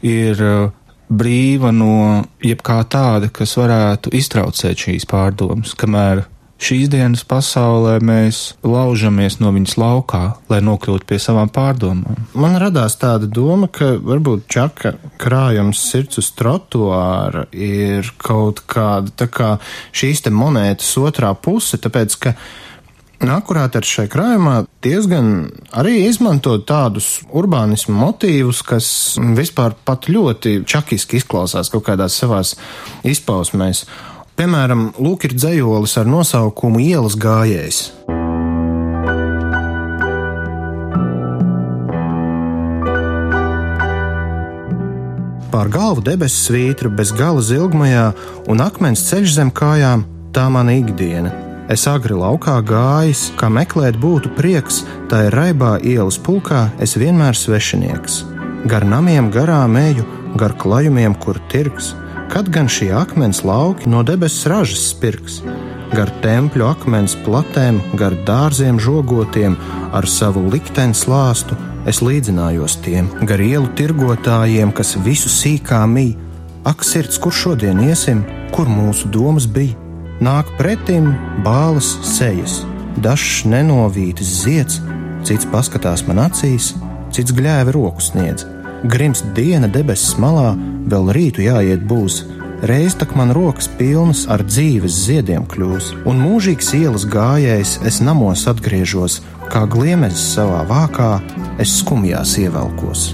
ir 0.06 0.46
uh, 0.46 0.70
brīva 1.10 1.74
no 1.74 2.24
jebkā 2.44 2.80
tāda, 2.90 3.30
kas 3.34 3.58
varētu 3.60 4.14
iztraucēt 4.16 4.88
šīs 4.88 5.06
pārdomas, 5.10 5.76
kamēr 5.78 6.26
šīs 6.62 6.90
dienas 6.90 7.26
pasaulē 7.28 7.98
mēs 8.06 8.56
laužamies 8.64 9.40
no 9.42 9.52
viņas 9.56 9.76
laukā, 9.80 10.24
lai 10.50 10.62
nokļūtu 10.64 11.08
pie 11.10 11.20
savām 11.22 11.52
pārdomām. 11.54 12.28
Man 12.34 12.58
radās 12.62 12.96
tāda 13.02 13.28
doma, 13.28 13.68
ka 13.68 13.96
varbūt 14.00 14.48
čaka 14.52 14.96
krājums 15.22 15.84
sirds 15.92 16.22
uz 16.24 16.32
trotuāra 16.38 17.46
ir 17.52 18.14
kaut 18.18 18.64
kāda 18.72 19.14
tā 19.20 19.30
kā 19.32 19.56
šīs 19.96 20.26
te 20.26 20.34
monētas 20.34 20.96
otrā 21.02 21.34
puse, 21.36 21.80
tāpēc 21.82 22.20
ka 22.24 22.38
Akurāt 23.24 23.76
ar 23.80 23.86
šai 23.88 24.06
krājumā 24.12 24.66
diezgan 24.84 25.48
arī 25.74 26.06
izmanto 26.06 26.58
tādus 26.68 27.22
urbānismu 27.32 27.96
motīvus, 27.96 28.62
kas 28.66 28.88
vispār 29.38 29.76
pat 29.88 30.10
ļoti 30.12 30.64
čakiski 30.68 31.22
izklausās 31.22 31.72
kaut 31.72 31.86
kādās 31.88 32.18
savās 32.20 32.56
izpausmēs. 33.08 33.86
Piemēram, 34.36 34.90
lūk 35.00 35.30
ir 35.30 35.38
dzējolis 35.38 35.96
ar 36.02 36.10
nosaukumu 36.12 36.84
Ielas 36.84 37.16
gājējs. 37.16 37.80
Pār 45.56 45.72
galvu 45.72 46.04
debesu 46.04 46.50
svītra 46.50 46.92
bez 46.92 47.16
gala 47.16 47.40
zilgmajā 47.40 48.12
un 48.52 48.60
akmens 48.60 49.08
ceļš 49.08 49.40
zem 49.40 49.56
kājām- 49.56 50.04
tā 50.36 50.50
mana 50.52 50.76
ikdiena 50.76 51.45
Es 51.66 51.88
agri 51.90 52.14
laukā 52.14 52.60
gājis, 52.62 53.32
kā 53.40 53.50
meklēt 53.50 53.96
būtu 53.98 54.36
prieks, 54.38 54.84
tā 55.10 55.24
ir 55.28 55.34
raibā 55.34 55.80
ielas 55.82 56.20
pulkā, 56.22 56.68
es 56.78 56.94
vienmēr 56.94 57.34
svešinieks. 57.34 58.20
Gar 58.70 58.86
namiem 58.86 59.32
garām 59.34 59.74
eju, 59.80 60.06
gar 60.38 60.54
klajumiem, 60.62 61.16
kur 61.18 61.40
tirgs, 61.50 61.96
kad 62.30 62.52
gan 62.54 62.70
šie 62.70 62.92
akmens 62.94 63.42
lauki 63.46 63.90
no 63.90 64.04
debesu 64.06 64.50
ražas 64.50 64.92
spirgs. 64.92 65.42
gar 65.96 66.10
tempļu 66.22 66.66
akmens 66.68 67.14
platēm, 67.24 67.78
gar 67.96 68.14
dārziem 68.28 68.80
žogotiem, 68.82 69.56
ar 69.94 70.08
savu 70.10 70.42
likteni 70.50 70.98
slāstu 70.98 71.56
es 71.88 72.02
līdzinājos 72.02 72.82
tiem, 72.84 73.08
gar 73.30 73.40
ielu 73.40 73.70
tirgotājiem, 73.78 74.74
kas 74.76 74.98
visu 75.06 75.30
sīkā 75.30 75.86
mīja. 75.88 76.18
Ak, 76.66 76.84
sirds, 76.84 77.18
kur 77.22 77.32
šodien 77.32 77.80
iesim, 77.80 78.26
kur 78.52 78.68
mūsu 78.68 79.08
domas 79.14 79.46
bija? 79.46 79.85
Nāk 80.24 80.48
pretim 80.56 81.10
bālas 81.44 81.90
sejas, 82.08 82.62
dažs 83.04 83.44
nenovītis 83.52 84.30
zieds, 84.46 84.80
cits 85.28 85.48
paskatās 85.52 86.06
man 86.08 86.22
acīs, 86.30 86.72
cits 87.12 87.36
gļēvi 87.36 87.74
roku 87.76 88.04
sniedz. 88.04 88.48
Grims 88.88 89.26
diena 89.36 89.68
debesis 89.72 90.16
malā, 90.22 90.54
vēl 90.88 91.12
rītu 91.18 91.44
jāiet 91.48 91.84
būs, 91.90 92.24
Reiz 92.66 92.96
tak 92.96 93.16
man 93.16 93.34
rokas 93.36 93.68
pilnas 93.78 94.24
ar 94.32 94.42
dzīves 94.48 94.96
ziediem 95.06 95.44
kļūs, 95.52 95.92
un 96.08 96.22
mūžīgs 96.24 96.72
ielas 96.80 97.04
gājējs 97.06 97.76
es 97.86 98.00
namos 98.02 98.48
atgriežos, 98.50 99.20
kā 99.52 99.66
gliemežs 99.70 100.24
savā 100.38 100.64
vākā, 100.72 101.12
es 101.62 101.76
skumjās 101.84 102.38
ievelkos. 102.42 103.12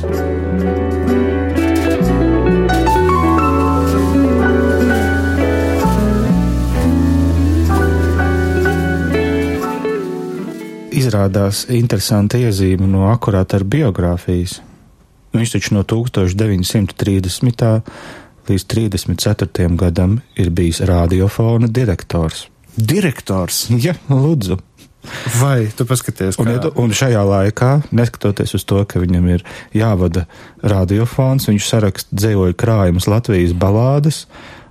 Izrādās 11.01 11.65
interesanta 11.73 12.39
iezīme 12.41 12.87
no 12.89 13.07
akurāta 13.11 13.59
ar 13.59 13.65
biogrāfijas. 13.67 14.59
Viņš 15.35 15.53
taču 15.55 15.75
no 15.77 15.83
1930 15.87 17.81
līdz 18.49 18.65
34. 18.73 19.69
gadam 19.79 20.19
ir 20.35 20.49
bijis 20.51 20.81
radiofona 20.87 21.67
direktors. 21.71 22.47
Direktors? 22.75 23.67
Ja, 23.85 23.95
lūdzu. 24.09 24.59
Vai 25.39 25.65
tu 25.73 25.85
paskaties, 25.89 26.37
kā... 26.37 26.43
un, 26.45 26.67
un 26.83 26.91
šajā 26.93 27.21
laikā, 27.25 27.71
neskatoties 27.95 28.53
uz 28.57 28.65
to, 28.69 28.83
ka 28.85 29.01
viņam 29.01 29.31
ir 29.33 29.45
jāvada 29.73 30.27
radiofons, 30.61 31.47
viņš 31.49 31.69
saraksta 31.71 32.19
dzējoļu 32.21 32.57
krājumus 32.61 33.09
Latvijas 33.09 33.55
balādes, 33.57 34.27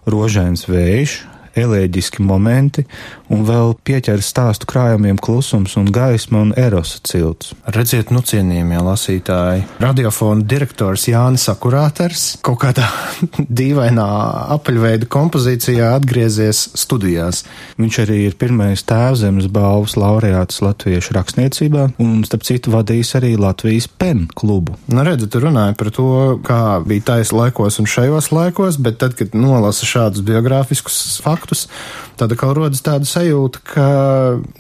rožēns 0.07 0.69
vējš, 0.71 1.17
elēģiski 1.59 2.23
momenti, 2.27 2.85
un 3.33 3.45
vēl 3.49 3.75
pieķeras 3.87 4.31
stāstu 4.33 4.69
krājumiem 4.71 5.19
klusums 5.23 5.77
un 5.81 5.89
gaisma 5.93 6.43
un 6.45 6.53
erosa 6.59 7.01
cilts. 7.07 7.55
Redziet, 7.75 8.13
nu 8.15 8.23
cienījamie 8.27 8.81
lasītāji, 8.85 9.67
radiofona 9.83 10.45
direktors 10.47 11.07
Jānis 11.11 11.49
Akurāters 11.53 12.27
kaut 12.47 12.61
kādā 12.65 12.87
dīvainā 13.61 14.09
apaļveida 14.57 15.09
kompozīcijā 15.11 15.93
atgriezies 15.97 16.67
studijās. 16.79 17.45
Viņš 17.81 18.01
arī 18.05 18.21
ir 18.29 18.39
pirmais 18.41 18.85
tēvzemes 18.87 19.51
balvas 19.53 19.97
laureāts 20.01 20.63
latviešu 20.65 21.17
rakstniecībā, 21.17 21.91
un 22.03 22.21
starp 22.29 22.47
citu 22.47 22.75
vadījis 22.75 23.15
arī 23.21 23.35
Latvijas 23.41 23.89
pen 24.01 24.27
klubu. 24.35 24.77
Nu, 24.91 25.05
redzi, 25.07 25.29
tu 25.31 25.43
runāji 25.43 25.77
par 25.81 25.93
to, 25.95 26.09
kā 26.47 26.61
bija 26.87 27.07
taisa 27.15 27.37
laikos 27.37 27.81
un 27.83 27.89
šajos 27.91 28.31
laikos, 28.35 28.79
bet 28.83 29.01
tad, 29.03 29.17
kad 29.19 29.35
nolasa 29.37 29.89
šādus 29.89 30.25
biogrāfiskus 30.27 31.21
faktus, 31.41 31.67
tad 32.21 32.35
atkal 32.35 32.55
rodas 32.59 32.85
tāda 32.85 33.09
sajūta, 33.09 33.65
ka 33.73 33.87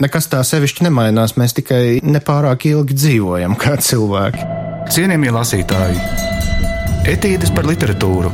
nekas 0.02 0.30
tā 0.32 0.42
sevišķi 0.46 0.88
nemainās. 0.88 1.36
Mēs 1.40 1.56
tikai 1.60 2.00
nepārāk 2.02 2.66
ilgi 2.72 2.96
dzīvojam 2.96 3.56
kā 3.60 3.76
cilvēki. 3.80 4.48
Cienījamie 4.90 5.30
lasītāji, 5.36 6.00
etīdes 7.12 7.52
par 7.54 7.68
literatūru. 7.68 8.32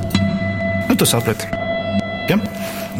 Nu, 0.87 0.95
tu 0.97 1.09
saprati? 1.09 1.51
Ja? 2.31 2.39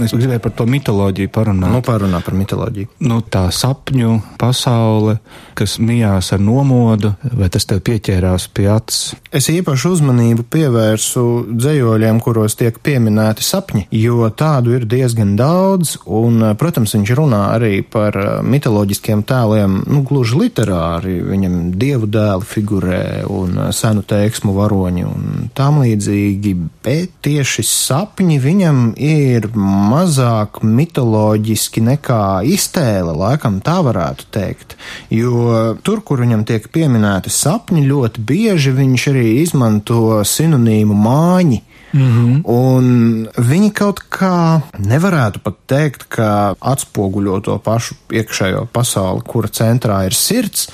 Es 0.05 0.13
gribēju 0.13 0.43
par 0.45 0.53
to 0.57 0.67
mitoloģiju 0.69 1.31
parunāt. 1.33 1.73
Nu, 1.73 1.81
parunā 1.85 2.21
par 2.25 2.37
mitoloģiju. 2.37 2.91
Nu, 3.09 3.21
tā 3.23 3.47
sapņu 3.55 4.19
pasaule, 4.41 5.19
kas 5.57 5.79
mijās 5.81 6.33
ar 6.37 6.43
nomodu, 6.43 7.15
vai 7.33 7.49
tas 7.53 7.65
tev 7.69 7.81
pieķērās 7.87 8.49
pie 8.57 8.69
acis? 8.73 9.15
Es 9.33 9.49
īpašu 9.53 9.95
uzmanību 9.97 10.47
pievērsu 10.53 11.25
dzējoļiem, 11.49 12.21
kuros 12.25 12.59
tiek 12.61 12.77
pieminēti 12.85 13.45
sapņi, 13.47 13.87
jo 13.97 14.29
tādu 14.37 14.77
ir 14.77 14.87
diezgan 14.89 15.35
daudz, 15.39 15.97
un, 16.07 16.43
protams, 16.61 16.95
viņš 16.97 17.15
runā 17.19 17.43
arī 17.55 17.81
par 17.83 18.17
mitoloģiskiem 18.45 19.25
tēliem, 19.27 19.81
nu, 19.89 20.03
gluži 20.07 20.41
literāri. 20.45 21.17
Viņam 21.27 21.57
dievu 21.81 22.09
dēli 22.11 22.47
figurē 22.47 23.03
un 23.33 23.59
senu 23.77 24.05
teiksmu 24.07 24.55
varoņi 24.57 25.07
un 25.09 25.49
tam 25.57 25.81
līdzīgi, 25.83 26.55
bet 26.85 27.17
tieši 27.27 27.65
sapņi 27.67 28.39
viņam 28.43 28.83
ir 29.01 29.49
mazāk 29.87 30.61
mitoloģiski 30.63 31.83
nekā 31.87 32.23
iztēle, 32.51 33.15
laikam 33.17 33.61
tā 33.65 33.79
varētu 33.87 34.29
teikt. 34.35 34.77
Jo 35.11 35.77
tur, 35.87 36.03
kur 36.07 36.23
viņam 36.25 36.45
tiek 36.49 36.69
pieminēti 36.73 37.33
sapņi, 37.33 37.87
ļoti 37.87 38.27
bieži 38.27 38.75
viņš 38.77 39.09
arī 39.13 39.27
izmanto 39.45 40.21
sinonīmu 40.27 40.97
māņi. 41.07 41.63
Mm 41.97 42.09
-hmm. 42.13 42.41
Un 42.45 43.29
viņi 43.39 43.73
kaut 43.73 44.01
kā 44.11 44.61
nevarētu 44.79 45.41
pat 45.43 45.57
teikt, 45.67 46.09
ka 46.09 46.55
atspoguļo 46.61 47.41
to 47.41 47.59
pašu 47.59 47.95
iekšējo 48.11 48.67
pasauli, 48.73 49.23
kura 49.27 49.49
centrā 49.49 50.05
ir 50.07 50.15
sirds, 50.15 50.69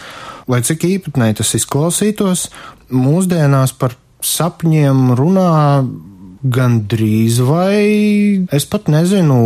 lai 0.49 0.63
cik 0.63 0.85
īpatnēji 0.85 1.35
tas 1.35 1.55
izklausītos, 1.55 2.49
mūsdienās 2.91 3.73
par 3.79 3.95
sapņiem 4.23 5.15
runā 5.19 5.85
Gan 6.43 6.81
drīz 6.91 7.39
vai 7.47 8.47
es 8.51 8.67
pat 8.67 8.89
nezinu, 8.91 9.37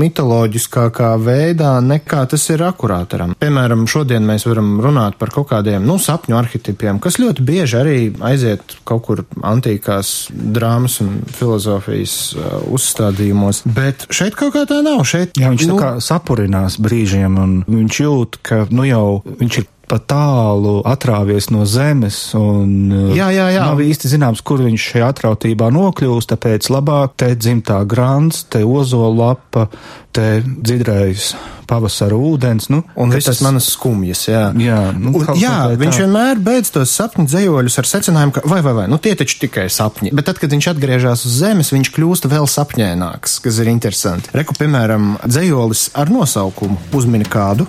mitoloģiskākā 0.00 1.10
veidā 1.20 1.74
nekā 1.84 2.22
tas 2.32 2.46
ir 2.54 2.64
akurātaram. 2.64 3.34
Piemēram, 3.40 3.84
šodien 3.90 4.24
mēs 4.28 4.46
varam 4.48 4.78
runāt 4.84 5.18
par 5.20 5.32
kaut 5.34 5.50
kādiem, 5.52 5.84
nu, 5.84 5.98
sapņu 6.00 6.38
arhetipiem, 6.38 7.02
kas 7.04 7.20
ļoti 7.20 7.44
bieži 7.44 7.78
arī 7.82 7.98
aiziet 8.30 8.78
kaut 8.88 9.04
kur 9.08 9.24
antīkās 9.44 10.30
drāmas 10.32 10.98
un 11.04 11.18
filozofijas 11.36 12.18
uh, 12.36 12.50
uzstādījumos, 12.72 13.64
bet 13.68 14.08
šeit 14.08 14.38
kaut 14.38 14.56
kā 14.56 14.64
tā 14.68 14.80
nav. 14.84 15.04
Šeit, 15.08 15.36
Jā, 15.38 15.52
viņš 15.52 15.68
nu, 15.68 15.76
tā 15.76 15.84
kā 15.84 16.04
sapurinās 16.04 16.80
brīžiem 16.82 17.36
un 17.40 17.58
viņš 17.68 18.00
jūt, 18.04 18.40
ka, 18.44 18.64
nu, 18.72 18.88
jau 18.88 19.20
viņš 19.28 19.60
ir 19.60 19.68
pa 19.88 19.98
tālu 19.98 20.78
atrāvies 20.88 21.48
no 21.54 21.64
zemes, 21.68 22.16
un 22.38 23.12
jā, 23.16 23.30
jā, 23.34 23.48
jā. 23.54 23.64
nav 23.64 23.80
īsti 23.82 24.12
zināms, 24.12 24.44
kur 24.46 24.62
viņš 24.64 24.88
šajā 24.92 25.12
atrautībā 25.14 25.70
nokļūst, 25.74 26.32
tāpēc 26.34 26.68
labāk 26.72 27.16
te 27.20 27.32
dzimtā 27.36 27.80
grāns, 27.88 28.44
te 28.52 28.64
ozola 28.66 29.32
lapa, 29.32 29.68
te 30.14 30.40
dzirdējis 30.44 31.32
pavasara 31.68 32.16
ūdens. 32.16 32.68
Nu, 32.72 32.80
un 32.96 33.12
visas 33.12 33.38
tas... 33.38 33.42
manas 33.44 33.68
skumjas, 33.74 34.24
jā. 34.30 34.46
Jā, 34.60 34.78
nu, 34.96 35.12
un, 35.18 35.28
jā 35.40 35.56
viņš 35.78 35.98
tā. 35.98 36.04
vienmēr 36.04 36.40
beidz 36.44 36.72
tos 36.74 36.94
sapņu 36.96 37.28
dzējoļus 37.28 37.80
ar 37.82 37.90
secinājumu, 37.92 38.36
ka 38.36 38.44
vai, 38.48 38.62
vai, 38.64 38.74
vai, 38.80 38.86
nu 38.90 39.00
tie 39.02 39.14
taču 39.18 39.40
tikai 39.44 39.68
sapņi. 39.72 40.12
Bet 40.16 40.28
tad, 40.30 40.40
kad 40.40 40.52
viņš 40.54 40.72
atgriežas 40.72 41.26
uz 41.28 41.36
zemes, 41.42 41.72
viņš 41.74 41.92
kļūst 41.96 42.28
vēl 42.32 42.48
sapņēnāks, 42.48 43.38
kas 43.44 43.60
ir 43.62 43.72
interesanti. 43.72 44.32
Reku, 44.36 44.56
piemēram, 44.58 45.14
dzējolis 45.28 45.90
ar 45.98 46.12
nosaukumu 46.12 46.80
uzmini 46.96 47.28
kādu 47.28 47.68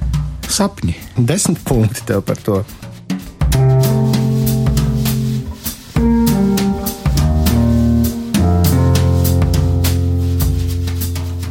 sapņi. 0.54 0.96
Desmit 1.18 1.62
punkti 1.66 2.06
tev 2.10 2.24
par 2.26 2.40
to. 2.44 2.62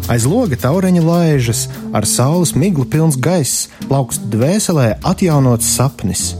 Aiz 0.08 0.24
loga 0.24 0.56
taureņa 0.56 1.02
laižas, 1.04 1.66
ar 1.92 2.06
saules 2.08 2.54
miglu 2.56 2.86
pilns 2.88 3.18
gaiss, 3.20 3.66
plaukst 3.90 4.24
dvēselē 4.32 4.94
atjaunots 5.04 5.68
sapnis. 5.76 6.30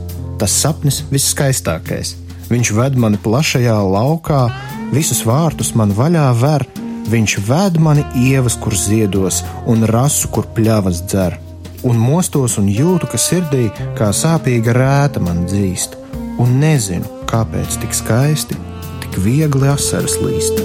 Tas 0.40 0.54
sapnis 0.56 1.02
viskaistākais. 1.12 2.14
Viņš 2.48 2.70
ved 2.78 2.96
mani 2.96 3.20
plašajā 3.20 3.76
laukā, 3.84 4.46
visus 4.94 5.20
vārtus 5.28 5.74
man 5.76 5.92
vaļā 5.92 6.30
ver, 6.40 6.64
viņš 7.12 7.34
ved 7.50 7.76
mani 7.76 8.06
ievas, 8.16 8.56
kur 8.56 8.72
ziedos, 8.72 9.42
un 9.68 9.84
rasu, 9.92 10.32
kur 10.32 10.48
pļavas 10.56 11.04
dzer 11.04 11.36
un 11.86 11.98
mostos 12.00 12.58
un 12.58 12.68
jūtu, 12.72 13.10
ka 13.10 13.20
sirdī 13.20 13.68
kā 13.98 14.10
sāpīga 14.14 14.74
rēta 14.76 15.22
man 15.22 15.44
dzīst, 15.46 15.96
un 16.42 16.58
nezinu, 16.62 17.06
kāpēc 17.30 17.78
tik 17.82 17.94
skaisti, 17.94 18.58
tik 19.04 19.20
viegli 19.22 19.70
asaras 19.70 20.18
līst. 20.22 20.62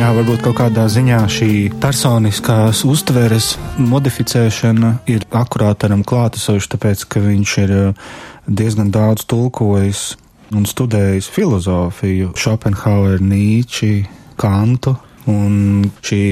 Jā, 0.00 0.14
varbūt 0.16 0.40
kaut 0.40 0.56
kādā 0.56 0.86
ziņā 0.88 1.18
šī 1.28 1.52
personiskās 1.76 2.78
uztveres 2.88 3.50
modificēšana 3.76 4.94
ir 5.12 5.26
akurātaram 5.36 6.00
klātesoša, 6.08 6.70
tāpēc, 6.72 7.04
ka 7.04 7.20
viņš 7.20 7.52
ir 7.66 7.74
eh, 7.76 8.06
diezgan 8.48 8.88
daudz 8.94 9.26
tulkojis 9.28 10.14
un 10.56 10.64
studējis 10.64 11.28
filozofiju, 11.34 12.32
Schopenhauer, 12.32 13.20
Nīči, 13.20 14.06
Kantu, 14.40 14.96
Un 15.28 15.84
šī 16.00 16.22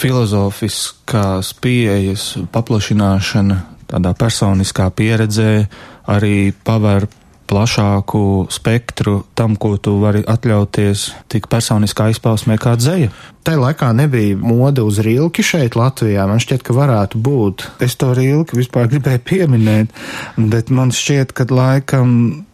filozofiskās 0.00 1.52
pieejas 1.60 2.32
paplašināšana 2.52 3.58
tādā 3.90 4.14
personiskā 4.16 4.88
pieredzē 4.96 5.66
arī 6.10 6.52
paver 6.64 7.08
plašāku 7.50 8.46
spektru 8.52 9.24
tam, 9.34 9.56
ko 9.58 9.74
tu 9.82 9.96
vari 9.98 10.22
atļauties 10.22 11.06
tik 11.32 11.48
personiskā 11.50 12.06
izpausmē 12.14 12.56
kā 12.62 12.76
dzēja. 12.78 13.10
Tai 13.42 13.56
laikā 13.58 13.90
nebija 13.96 14.38
mode 14.38 14.84
uz 14.86 15.00
rilki 15.02 15.42
šeit 15.42 15.74
Latvijā. 15.78 16.28
Man 16.30 16.42
šķiet, 16.42 16.62
ka 16.66 16.76
varētu 16.76 17.18
būt. 17.18 17.66
Es 17.82 17.98
to 17.98 18.12
rilki 18.14 18.60
vispār 18.60 18.90
gribēju 18.92 19.24
pieminēt, 19.26 19.94
bet 20.38 20.70
man 20.70 20.94
šķiet, 20.94 21.34
ka 21.34 21.48
laikam 21.50 22.12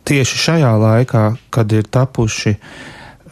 tieši 0.09 0.43
šajā 0.47 0.73
laikā, 0.81 1.25
kad 1.53 1.77
ir 1.77 1.89
tapuši 1.93 2.57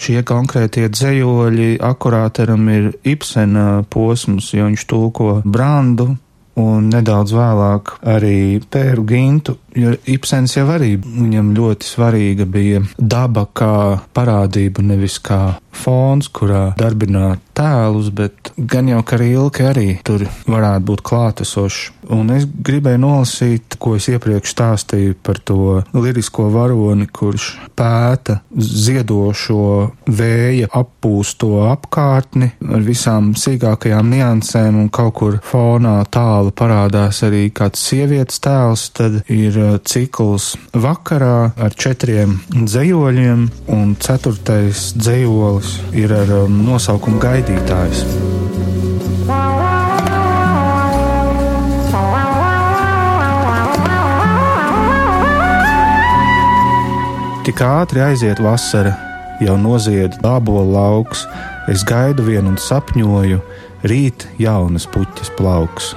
šie 0.00 0.22
konkrētie 0.26 0.88
dzējoļi, 0.92 1.78
akurāteram 1.84 2.68
ir 2.72 2.90
Ibsena 3.06 3.84
posms, 3.90 4.52
jo 4.54 4.68
viņš 4.68 4.86
tulko 4.90 5.28
brandu, 5.44 6.14
un 6.60 6.90
nedaudz 6.92 7.34
vēlāk 7.34 7.96
arī 8.14 8.62
Pēru 8.70 9.06
Gintu, 9.08 9.56
jo 9.74 9.94
Ibsens 10.10 10.56
jau 10.56 10.66
arī 10.74 10.94
viņam 11.02 11.52
ļoti 11.56 11.88
svarīga 11.88 12.46
bija 12.46 12.82
daba 12.98 13.46
kā 13.52 13.74
parādība, 14.16 14.84
nevis 14.86 15.18
kā 15.24 15.56
fons, 15.74 16.28
kurā 16.32 16.72
darbināt 16.78 17.42
tēlus, 17.54 18.10
bet 18.14 18.52
gan 18.56 18.88
jau 18.90 19.02
ka 19.06 19.18
Rilke 19.20 19.66
arī 19.68 19.88
tur 20.06 20.24
varētu 20.50 20.86
būt 20.90 21.02
klātesošs. 21.06 21.82
Un 22.14 22.32
es 22.34 22.44
gribēju 22.44 23.00
nolasīt, 23.00 23.76
ko 23.80 23.94
es 23.98 24.08
iepriekš 24.12 24.52
stāstīju 24.54 25.16
par 25.24 25.40
to 25.40 25.80
lirisko 25.96 26.50
varoni, 26.52 27.06
kurš 27.08 27.48
pēta 27.78 28.40
ziedošo 28.54 29.66
vēja 30.10 30.68
appūsto 30.74 31.64
apkārtni 31.70 32.50
ar 32.68 32.84
visām 32.84 33.32
sīkākajām 33.38 34.12
niansēm 34.12 34.82
un 34.82 34.90
kaut 34.94 35.14
kur 35.18 35.38
fonā 35.46 35.96
tālu 36.12 36.52
parādās 36.56 37.22
arī 37.26 37.46
kāds 37.54 37.82
sievietes 37.88 38.42
tēls, 38.44 38.88
tad 38.98 39.22
ir 39.32 39.58
cikls 39.86 40.54
vakarā 40.72 41.52
ar 41.60 41.74
četriem 41.74 42.38
dzējoļiem 42.54 43.46
un 43.74 43.94
ceturtais 44.00 44.92
dzējolis 44.98 45.74
ir 45.96 46.14
ar 46.14 46.32
um, 46.44 46.62
nosaukumu 46.66 47.20
gaidītājs. 47.22 48.04
Tik 57.44 57.60
ātri 57.60 58.00
aiziet 58.00 58.40
vasara, 58.40 58.94
jau 59.44 59.58
nozied 59.60 60.14
dābola 60.24 60.64
lauks, 60.78 61.26
es 61.68 61.84
gaidu 61.84 62.24
vienu 62.24 62.54
un 62.54 62.56
sapņoju, 62.56 63.42
rīt 63.84 64.24
jaunas 64.40 64.86
puķis 64.88 65.28
plauks. 65.36 65.92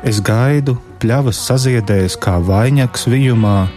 Es 0.00 0.22
gaidu, 0.24 0.78
pļavas 1.02 1.40
saziedēs 1.48 2.16
kā 2.22 2.38
vainags 2.44 3.06
vijumā, 3.10 3.68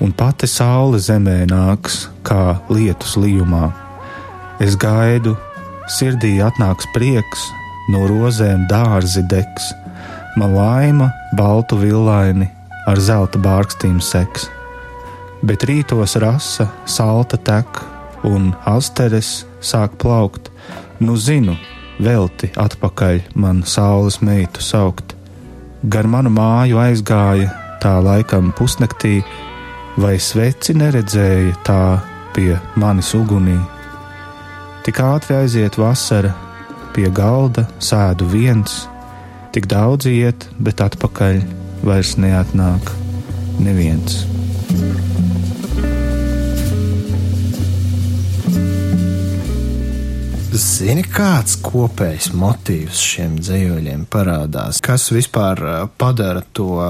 un 0.00 0.12
pati 0.16 0.48
saule 0.50 1.00
zemē 1.02 1.44
nāks 1.50 2.06
kā 2.26 2.60
lietus 2.72 3.16
lijumā. 3.20 3.70
Es 4.60 4.76
gaidu, 4.80 5.36
sirdī 5.98 6.36
atnāks 6.44 6.88
prieks, 6.94 7.48
no 7.92 8.06
rozēm 8.10 8.68
dārzi 8.70 9.26
degs, 9.28 9.72
man 10.36 10.54
laima 10.56 11.10
baltu 11.36 11.80
villaini 11.80 12.48
ar 12.88 13.00
zelta 13.00 13.38
bārkstīm 13.42 14.00
seks 14.04 14.48
bet 15.42 15.64
rītos 15.68 16.16
rasa, 16.20 16.68
salta 16.88 17.38
tek, 17.40 17.80
un 18.26 18.52
asteres 18.68 19.44
sāk 19.64 19.96
plaukt. 20.00 20.50
Nu 21.00 21.16
zinu, 21.16 21.56
velti 22.00 22.50
atpakaļ 22.60 23.22
man 23.34 23.64
saules 23.64 24.20
meitu 24.24 24.64
saukt. 24.64 25.16
Gar 25.88 26.04
manu 26.04 26.28
māju 26.28 26.76
aizgāja 26.76 27.48
tā 27.80 27.94
laikam 28.04 28.50
pusnaktī, 28.52 29.22
vai 29.96 30.18
sveci 30.20 30.74
neredzēja 30.76 31.54
tā 31.64 31.84
pie 32.36 32.58
manis 32.76 33.14
ugunī. 33.16 33.56
Tik 34.84 35.00
ātri 35.00 35.38
aiziet 35.38 35.78
vasara, 35.80 36.34
pie 36.92 37.08
galda 37.08 37.64
sēdu 37.80 38.28
viens, 38.28 38.82
tik 39.56 39.70
daudz 39.72 40.10
iet, 40.10 40.44
bet 40.60 40.84
atpakaļ 40.84 41.40
vairs 41.88 42.12
neatnāk 42.20 42.92
neviens. 43.64 44.39
Zini, 50.50 51.04
kāds 51.06 51.52
kopējs 51.62 52.32
motīvs 52.34 52.98
šiem 52.98 53.36
dzējoļiem 53.38 54.00
parādās? 54.10 54.80
Kas 54.82 55.04
vispār 55.14 55.60
padara 56.00 56.42
to 56.56 56.80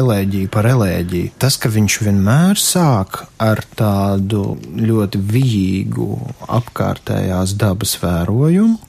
elēģiju 0.00 0.48
par 0.52 0.70
elēģiju? 0.70 1.34
Tas, 1.42 1.58
ka 1.60 1.68
viņš 1.74 1.98
vienmēr 2.06 2.60
sāk 2.60 3.20
ar 3.42 3.60
tādu 3.76 4.56
ļoti 4.80 5.20
vijīgu 5.28 6.08
apkārtējās 6.60 7.52
dabas 7.60 7.98
vērojumu 8.00 8.80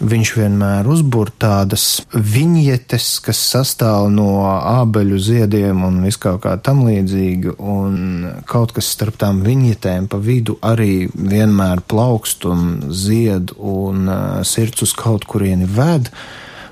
viņš 0.00 0.32
vienmēr 0.38 0.88
uzbūr 0.90 1.30
tādas 1.40 2.00
viņietes, 2.14 3.08
kas 3.24 3.40
sastāv 3.52 4.08
no 4.12 4.42
ābeļu 4.48 5.20
ziediem 5.20 5.84
un 5.86 6.00
viskaut 6.04 6.42
kā 6.44 6.56
tam 6.64 6.82
līdzīga, 6.88 7.56
un 7.58 8.26
kaut 8.50 8.74
kas 8.76 8.90
starp 8.94 9.20
tām 9.20 9.42
viņietēm 9.46 10.08
pa 10.10 10.20
vidu 10.22 10.58
arī 10.64 11.08
vienmēr 11.14 11.84
plaukst 11.90 12.46
un 12.48 12.92
zied 12.94 13.54
un 13.56 14.08
uh, 14.08 14.20
sirds 14.46 14.86
uz 14.88 14.94
kaut 14.96 15.26
kurieni 15.28 15.68
ved, 15.68 16.10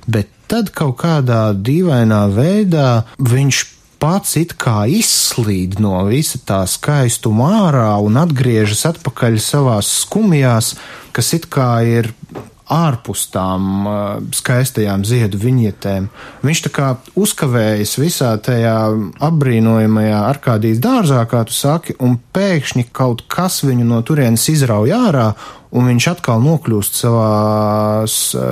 bet 0.09 0.33
tad 0.49 0.73
kaut 0.73 0.97
kādā 1.03 1.51
dīvainā 1.53 2.25
veidā 2.33 2.91
viņš 3.21 3.64
pats 3.99 4.37
it 4.38 4.55
kā 4.61 4.87
izslīd 4.91 5.81
no 5.83 5.97
visa 6.09 6.38
tā 6.47 6.61
skaistuma 6.71 7.51
ārā 7.67 7.91
un 8.05 8.21
atgriežas 8.21 8.87
atpakaļ 8.93 9.41
savās 9.43 9.91
skumjās, 10.05 10.77
kas 11.12 11.35
it 11.35 11.49
kā 11.53 11.73
ir 11.87 12.12
ārpus 12.73 13.27
tām 13.33 13.87
uh, 13.89 13.95
skaistajām 14.35 15.05
ziedu 15.09 15.41
viņietēm. 15.41 16.09
Viņš 16.45 16.63
tā 16.67 16.73
kā 16.75 16.89
uzkavējas 17.19 17.95
visā 18.01 18.33
tajā 18.45 18.77
apbrīnojamajā 19.29 20.19
arkādijas 20.29 20.83
dārzā, 20.85 21.23
kā 21.31 21.45
tu 21.49 21.57
saki, 21.57 21.97
un 22.05 22.19
pēkšņi 22.37 22.89
kaut 22.93 23.25
kas 23.33 23.63
viņu 23.65 23.89
no 23.89 24.03
turienes 24.07 24.45
izrauj 24.53 24.93
ārā, 24.97 25.31
un 25.75 25.89
viņš 25.91 26.07
atkal 26.13 26.41
nokļūst 26.45 26.99
savā 27.03 28.07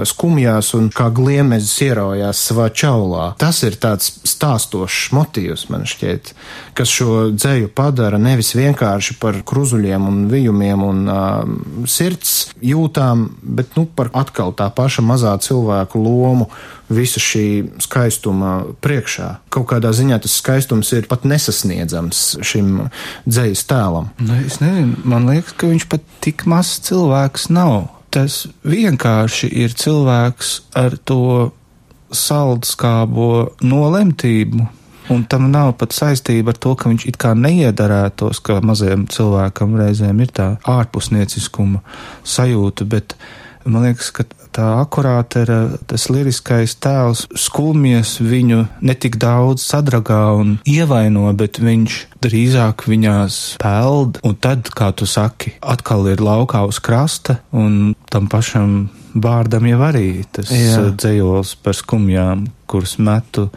skumjās 0.08 0.72
un 0.76 0.90
kā 0.94 1.08
gliemezis 1.14 1.74
ieraujās 1.86 2.42
savā 2.50 2.68
čaulā. 2.74 3.30
Tas 3.40 3.62
ir 3.66 3.78
tāds 3.80 4.10
stāstošs 4.28 5.12
motīvs, 5.16 5.66
man 5.72 5.86
šķiet, 5.88 6.32
kas 6.76 6.92
šo 6.92 7.30
dzēju 7.34 7.72
padara 7.76 8.20
nevis 8.20 8.52
vienkārši 8.58 9.18
par 9.22 9.40
kruzuļiem 9.46 10.08
un 10.10 10.22
vijumiem 10.32 10.84
un 10.86 11.02
uh, 11.08 11.86
sirds 11.88 12.36
jūtām, 12.64 13.28
bet, 13.42 13.74
nu, 13.78 13.86
par 13.86 14.12
atkal 14.16 14.52
tā 14.56 14.68
paša 14.74 15.04
mazā 15.06 15.36
cilvēku 15.42 16.02
lomu 16.02 16.50
visa 16.88 17.20
šī 17.22 17.46
skaistuma 17.82 18.60
priekšā. 18.84 19.28
Kaut 19.52 19.68
kādā 19.72 19.92
ziņā 19.96 20.20
tas 20.22 20.36
skaistums 20.40 20.92
ir 20.96 21.08
pat 21.10 21.26
nesasniedzams 21.26 22.22
šim 22.46 22.86
dzējas 23.26 23.66
tēlam. 23.70 24.10
Nu, 24.22 24.38
es 24.46 24.60
nezinu, 24.62 25.02
man 25.08 25.28
liekas, 25.30 25.56
ka 25.58 25.70
viņš 25.70 25.88
pat 25.90 26.06
tik 26.24 26.46
mazs 26.50 26.80
cilvēks 26.86 27.50
nav. 27.54 27.88
Tas 28.14 28.44
vienkārši 28.64 29.50
ir 29.64 29.74
cilvēks 29.76 30.52
ar 30.78 30.96
to 31.04 31.52
saldskābo 32.14 33.52
nolemtību. 33.66 34.66
Un 35.12 35.22
tam 35.30 35.50
nav 35.52 35.76
pat 35.78 35.94
saistība 35.94 36.50
ar 36.50 36.58
to, 36.58 36.72
ka 36.74 36.90
viņš 36.90 37.04
it 37.06 37.18
kā 37.22 37.30
neiedarētos, 37.38 38.40
ka 38.42 38.58
mazajam 38.64 39.04
cilvēkam 39.10 39.76
reizēm 39.78 40.22
ir 40.24 40.32
tā 40.34 40.48
ārpusnieciskuma 40.66 41.82
sajūta, 42.26 42.86
bet 42.90 43.14
man 43.66 43.86
liekas, 43.86 44.10
ka 44.14 44.24
tā 44.56 44.66
akurāte 44.80 45.42
ir 45.44 45.52
tas 45.90 46.06
liriskais 46.12 46.76
tēls, 46.80 47.26
skumjas 47.36 48.16
viņu 48.24 48.64
netik 48.86 49.18
daudz 49.20 49.64
sadragā 49.66 50.22
un 50.38 50.56
ievaino, 50.68 51.28
bet 51.36 51.60
viņš 51.62 51.98
drīzāk 52.24 52.86
viņās 52.88 53.40
peld, 53.62 54.20
un 54.26 54.36
tad, 54.40 54.70
kā 54.72 54.92
tu 54.96 55.08
saki, 55.08 55.56
atkal 55.60 56.08
ir 56.12 56.24
laukā 56.24 56.64
uz 56.68 56.80
krasta, 56.82 57.40
un 57.52 57.94
tam 58.12 58.30
pašam 58.32 58.86
vārdam 59.16 59.66
jau 59.68 59.80
arī 59.86 60.08
tas 60.32 60.52
Jā. 60.52 60.88
dzējols 60.92 61.56
par 61.64 61.76
skumjām, 61.76 62.46
kuras 62.68 62.96
metu 63.00 63.48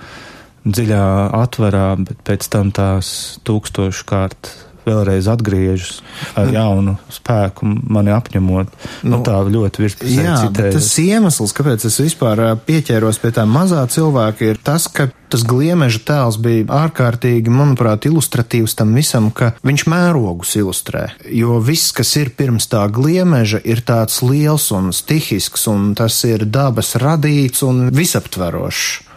dziļā 0.70 1.06
atverā, 1.40 1.94
bet 2.04 2.20
pēc 2.28 2.50
tam 2.52 2.74
tās 2.76 3.40
tūkstošu 3.48 4.08
kārt 4.10 4.52
vēlreiz 4.90 5.30
atgriežas 5.32 6.00
ar 6.40 6.52
jaunu 6.54 6.98
spēku, 7.14 7.68
mani 7.90 8.14
apņemot. 8.16 8.74
Nu, 9.04 9.18
nu, 9.18 9.22
tā 9.26 9.38
ļoti 9.46 9.86
virspusē 9.86 10.26
citējas. 10.46 10.76
Tas 10.76 10.92
iemesls, 11.04 11.56
kāpēc 11.56 11.88
es 11.90 12.02
vispār 12.02 12.44
pieķēros 12.68 13.22
pie 13.22 13.34
tā 13.36 13.46
mazā 13.50 13.86
cilvēka, 13.90 14.52
ir 14.52 14.62
tas, 14.64 14.90
ka 14.92 15.10
tas 15.30 15.44
gliemeža 15.48 16.02
tēls 16.08 16.40
bija 16.42 16.66
ārkārtīgi, 16.84 17.54
manuprāt, 17.54 18.08
ilustratīvs 18.10 18.76
tam 18.80 18.96
visam, 18.98 19.30
ka 19.36 19.54
viņš 19.66 19.86
mērogus 19.92 20.56
ilustrē. 20.60 21.06
Jo 21.30 21.60
viss, 21.64 21.94
kas 21.96 22.16
ir 22.20 22.34
pirms 22.38 22.70
tā 22.72 22.86
gliemeža, 22.94 23.62
ir 23.64 23.84
tāds 23.86 24.24
liels 24.26 24.70
un 24.76 24.90
stihisks, 24.96 25.68
un 25.72 25.94
tas 25.98 26.18
ir 26.28 26.48
dabas 26.50 26.96
radīts 27.00 27.64
un 27.68 27.88
visaptverošs. 27.94 29.09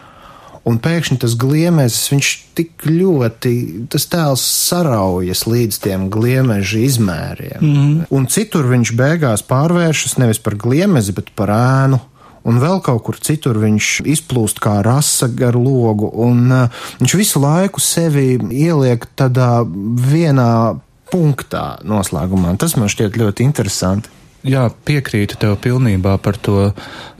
Un 0.69 0.79
pēkšņi 0.83 1.19
tas 1.23 1.35
gliemezis, 1.39 2.07
viņš 2.13 2.29
tik 2.57 2.85
ļoti, 2.87 3.53
tas 3.91 4.07
tēls 4.11 4.43
saraujas 4.69 5.43
līdz 5.49 5.81
tiem 5.83 6.07
gliemeža 6.13 6.79
izmēriem. 6.85 7.59
Mm. 7.59 7.99
Un 8.13 8.29
citur 8.31 8.69
viņš 8.71 8.93
beigās 8.99 9.43
pārvēršas 9.49 10.17
nevis 10.21 10.39
par 10.43 10.55
gliemezi, 10.59 11.15
bet 11.15 11.33
par 11.35 11.51
ēnu 11.55 11.99
un 12.47 12.59
vēl 12.59 12.81
kaut 12.83 13.03
kur 13.07 13.19
citur 13.23 13.59
viņš 13.61 14.01
izplūst 14.13 14.59
kā 14.63 14.79
rasa 14.85 15.29
gar 15.31 15.57
logu, 15.59 16.09
un 16.25 16.47
uh, 16.51 16.81
viņš 16.99 17.15
visu 17.19 17.43
laiku 17.43 17.83
sevi 17.83 18.35
ieliek 18.51 19.07
tādā 19.19 19.63
vienā 19.63 20.75
punktā 21.13 21.77
noslēgumā. 21.85 22.55
Tas 22.59 22.75
man 22.79 22.91
šķiet 22.91 23.19
ļoti 23.19 23.47
interesanti. 23.47 24.11
Jā, 24.43 24.65
piekrītu 24.83 25.37
tev 25.39 25.53
pilnībā 25.63 26.17
par 26.19 26.35
to 26.35 26.73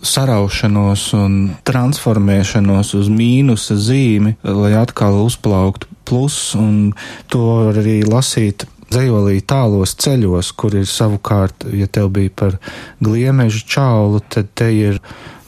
saraušanos 0.04 1.06
un 1.16 1.38
transformēšanos 1.64 2.92
uz 3.00 3.08
mīnusa 3.08 3.78
zīmi, 3.80 4.36
lai 4.44 4.74
atkal 4.76 5.22
uzplauktu 5.22 5.88
plus, 6.04 6.36
un 6.60 6.92
to 7.32 7.46
arī 7.72 8.02
lasīt 8.04 8.68
dzējolī 8.92 9.40
tālos 9.48 9.96
ceļos, 10.04 10.52
kur 10.60 10.76
ir 10.76 10.90
savukārt, 10.90 11.64
ja 11.72 11.88
tev 11.88 12.12
bija 12.18 12.34
par 12.44 12.60
gliemežu 13.00 13.64
čaulu, 13.72 14.20
tad 14.28 14.52
te 14.52 14.68
ir 14.76 15.00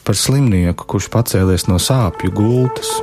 par 0.08 0.16
slimnieku, 0.16 0.88
kurš 0.88 1.12
pacēlies 1.12 1.68
no 1.68 1.82
sāpju 1.82 2.32
gultas. 2.40 2.96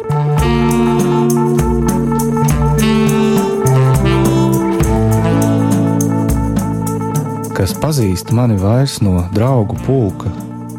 Kas 7.63 7.77
pazīst 7.79 8.33
mani 8.35 8.57
vairs 8.59 8.97
no 9.07 9.21
draugu 9.31 9.77
pulka, 9.87 10.33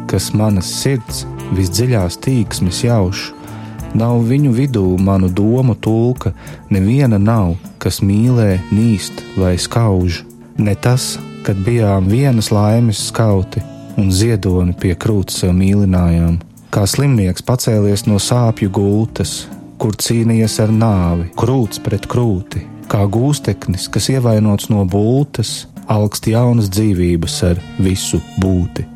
kas 0.04 0.26
manas 0.36 0.68
sirds 0.82 1.22
visdziļās 1.56 2.18
tīksmes 2.20 2.82
jauš, 2.84 3.22
Nav 3.94 4.26
viņu 4.28 4.50
vidū 4.52 4.82
manu 4.98 5.30
domu 5.30 5.76
tulka, 5.78 6.34
neviena 6.68 7.16
nav, 7.16 7.54
kas 7.80 8.02
mīlē, 8.04 8.58
nīst 8.74 9.22
vai 9.40 9.54
skauž. 9.56 10.24
Ne 10.60 10.74
tas, 10.74 11.14
kad 11.46 11.64
bijām 11.64 12.10
vienas 12.12 12.50
laimes 12.52 13.00
skauti 13.08 13.62
un 13.96 14.12
ziedoni 14.12 14.76
pie 14.76 14.92
krūts 14.92 15.40
sev 15.40 15.56
mīlinājām. 15.56 16.36
Kā 16.74 16.84
slimnieks 16.90 17.48
pacēlies 17.48 18.04
no 18.10 18.20
sāpju 18.20 18.68
gultas, 18.76 19.46
kur 19.80 19.96
cīnījies 19.96 20.60
ar 20.66 20.74
nāvi, 20.84 21.30
krūts 21.38 21.80
pret 21.80 22.04
krūti, 22.10 22.66
kā 22.92 23.06
gūsteknis, 23.08 23.88
kas 23.88 24.10
ievainots 24.12 24.68
no 24.74 24.84
bultas, 24.84 25.62
augst 25.90 26.26
jaunas 26.30 26.70
dzīvības 26.72 27.36
ar 27.50 27.60
visu 27.82 28.20
būti. 28.40 28.86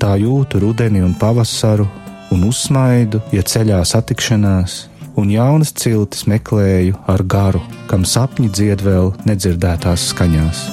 Tā 0.00 0.16
jūtu 0.20 0.60
rudeni 0.60 1.02
un 1.04 1.14
pavasaru, 1.16 1.86
un 2.34 2.44
uzsmaidu, 2.48 3.22
ja 3.32 3.42
ceļā 3.46 3.80
satikšanās, 3.88 4.78
un 5.20 5.30
jaunas 5.30 5.72
ciltis 5.78 6.26
meklēju 6.30 6.98
ar 7.10 7.22
garu, 7.22 7.62
kam 7.90 8.04
sapņi 8.04 8.50
dzied 8.52 8.82
vēl 8.84 9.12
nedzirdētās 9.28 10.08
skaņās. 10.12 10.64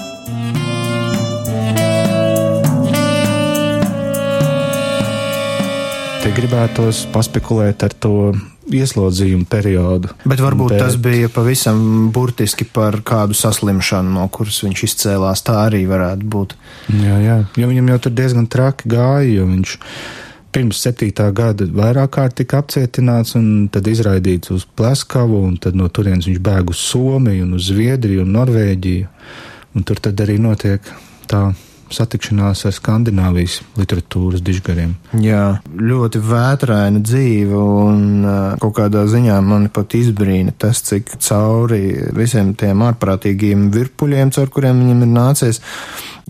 Te 6.22 6.30
gribētos 6.38 7.06
paspekulēt 7.14 7.84
ar 7.88 7.94
to 7.98 8.16
ieslodzījumu 8.78 9.48
periodu. 9.52 10.14
Bet 10.26 10.42
varbūt 10.44 10.76
Bet... 10.76 10.82
tas 10.84 10.98
bija 11.02 11.30
pavisam 11.34 12.10
burtiski 12.14 12.66
par 12.66 13.02
kādu 13.06 13.38
saslimšanu, 13.38 14.16
no 14.18 14.26
kuras 14.34 14.62
viņš 14.66 14.84
izcēlās. 14.88 15.44
Tā 15.48 15.60
arī 15.68 15.84
varētu 15.90 16.28
būt. 16.32 16.58
Jā, 17.02 17.20
jā, 17.24 17.38
jo 17.60 17.72
viņam 17.72 17.94
jau 17.94 18.02
tur 18.06 18.18
diezgan 18.18 18.50
traki 18.52 18.92
gāja, 18.92 19.30
jo 19.36 19.48
viņš 19.50 19.78
pirms 20.52 20.82
septītā 20.84 21.30
gada 21.36 21.66
vairāk 21.72 22.12
kārt 22.18 22.38
tika 22.42 22.60
apcietināts 22.60 23.38
un 23.40 23.70
tad 23.72 23.88
izraidīts 23.88 24.52
uz 24.52 24.66
Pleskavu, 24.68 25.46
un 25.48 25.58
tad 25.62 25.78
no 25.80 25.88
turienes 25.88 26.28
viņš 26.28 26.42
bēg 26.44 26.74
uz 26.74 26.82
Somiju 26.92 27.48
un 27.48 27.56
uz 27.56 27.70
Zviedriju 27.72 28.26
un 28.26 28.34
Norvēģiju, 28.36 29.12
un 29.76 29.88
tur 29.88 30.02
tad 30.04 30.20
arī 30.24 30.38
notiek 30.44 30.92
tā 31.32 31.52
satikšanās 31.96 32.66
ar 32.68 32.76
Skandināvijas 32.76 33.60
literatūras 33.80 34.44
dižgariem. 34.46 34.96
Jā, 35.22 35.62
ļoti 35.78 36.22
vētraina 36.26 37.02
dzīve, 37.04 37.58
un 37.58 38.08
kaut 38.62 38.78
kādā 38.80 39.06
ziņā 39.12 39.40
man 39.46 39.70
pat 39.74 39.96
izbrīna 40.00 40.56
tas, 40.58 40.84
cik 40.88 41.18
cauri 41.22 41.84
visiem 42.16 42.56
tiem 42.60 42.86
ārprātīgiem 42.88 43.70
virpuļiem, 43.76 44.34
caur 44.36 44.54
kuriem 44.54 44.82
viņam 44.84 45.06
ir 45.06 45.14
nācies 45.16 45.62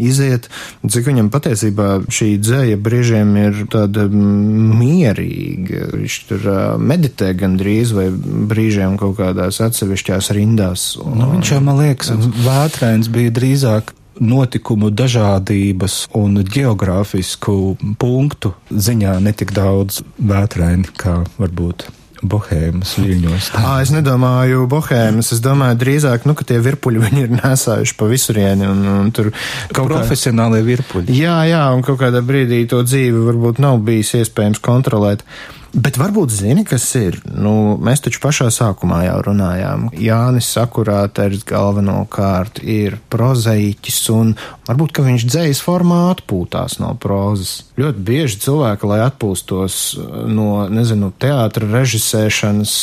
iziet, 0.01 0.47
cik 0.87 1.07
viņam 1.09 1.29
patiesībā 1.33 1.87
šī 2.11 2.31
dzēja 2.41 2.79
brīžiem 2.81 3.33
ir 3.41 3.63
tāda 3.71 4.07
mierīga. 4.11 5.87
Viņš 5.95 6.17
tur 6.29 6.47
meditē 6.81 7.31
gandrīz 7.37 7.93
vai 7.95 8.09
brīžiem 8.11 8.97
kaut 9.01 9.17
kādās 9.19 9.61
atsevišķās 9.63 10.31
rindās. 10.37 10.91
Un, 11.01 11.17
nu, 11.21 11.31
viņš 11.35 11.55
jau, 11.55 11.63
man 11.65 11.81
liekas, 11.83 12.13
vētrains 12.45 13.11
bija 13.13 13.33
drīzāk 13.35 13.95
notikumu 14.19 14.91
dažādības 14.91 16.07
un 16.17 16.41
geogrāfisku 16.43 17.77
punktu 18.01 18.53
ziņā 18.71 19.17
netik 19.23 19.55
daudz 19.55 20.01
vētraini 20.19 20.91
kā 20.99 21.21
varbūt 21.39 21.87
bohēmas 22.21 22.93
viļņos. 23.01 23.49
À, 23.57 23.79
es 23.81 23.91
nedomāju 23.93 24.67
bohēmas, 24.69 25.31
es 25.33 25.41
domāju 25.43 25.79
drīzāk, 25.81 26.27
nu, 26.29 26.35
ka 26.37 26.45
tie 26.47 26.59
virpuļi 26.61 27.01
viņi 27.07 27.25
ir 27.25 27.33
nesājuši 27.39 27.97
pa 27.97 28.09
visurieni 28.11 28.67
un, 28.69 28.83
un 28.85 29.09
tur 29.15 29.31
kaut 29.73 29.89
profesionālie 29.89 30.61
kā... 30.61 30.67
virpuļi. 30.69 31.17
Jā, 31.17 31.39
jā, 31.49 31.63
un 31.73 31.81
kaut 31.85 32.01
kādā 32.03 32.21
brīdī 32.25 32.63
to 32.69 32.83
dzīvi 32.85 33.25
varbūt 33.31 33.63
nav 33.63 33.81
bijis 33.87 34.13
iespējams 34.21 34.61
kontrolēt. 34.63 35.25
Bet 35.71 35.95
varbūt 35.95 36.33
zini, 36.35 36.65
kas 36.67 36.83
ir. 36.99 37.21
Nu, 37.31 37.77
mēs 37.79 38.03
taču 38.03 38.19
pašā 38.23 38.49
sākumā 38.51 39.05
jau 39.05 39.19
runājām. 39.29 39.87
Jānis 39.95 40.49
Sakurāters 40.51 41.45
galvenokārt 41.47 42.59
ir 42.59 42.97
prozaiķis, 43.13 44.01
un 44.11 44.33
varbūt, 44.67 44.99
viņš 45.07 45.25
dzējas 45.29 45.63
formā 45.63 46.01
atpūtās 46.11 46.75
no 46.83 46.91
prozas. 46.99 47.61
Ļoti 47.79 48.05
bieži 48.11 48.41
cilvēki, 48.43 48.89
lai 48.91 48.99
atpūstos 49.05 49.79
no, 50.27 50.67
nezinu, 50.67 51.13
teātra 51.15 51.71
režisēšanas, 51.71 52.75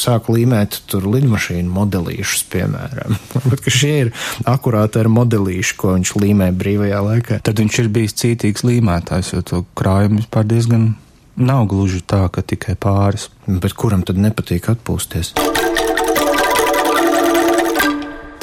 sāk 0.00 0.28
līmēt 0.28 0.82
tur 0.92 1.08
lidmašīnu 1.08 1.72
modelīšus, 1.72 2.46
piemēram. 2.52 3.16
Ka 3.64 3.72
šie 3.72 3.94
ir 4.04 4.14
akurāti 4.44 5.00
ar 5.00 5.08
modelīšu, 5.12 5.80
ko 5.80 5.96
viņš 5.96 6.18
līmē 6.20 6.52
brīvajā 6.52 7.04
laikā. 7.08 7.44
Tad 7.48 7.64
viņš 7.64 7.84
ir 7.84 7.94
bijis 7.96 8.18
cītīgs 8.20 8.66
līmētājs, 8.68 9.38
jo 9.38 9.46
to 9.46 9.64
krājumu 9.78 10.20
vispār 10.20 10.52
diezgan 10.52 10.90
Nav 11.40 11.64
gluži 11.72 12.02
tā, 12.04 12.26
ka 12.28 12.42
tikai 12.44 12.74
pāris. 12.76 13.30
Bet 13.48 13.72
kuram 13.72 14.02
tad 14.04 14.18
nepatīk 14.20 14.66
atpūsties? 14.74 15.32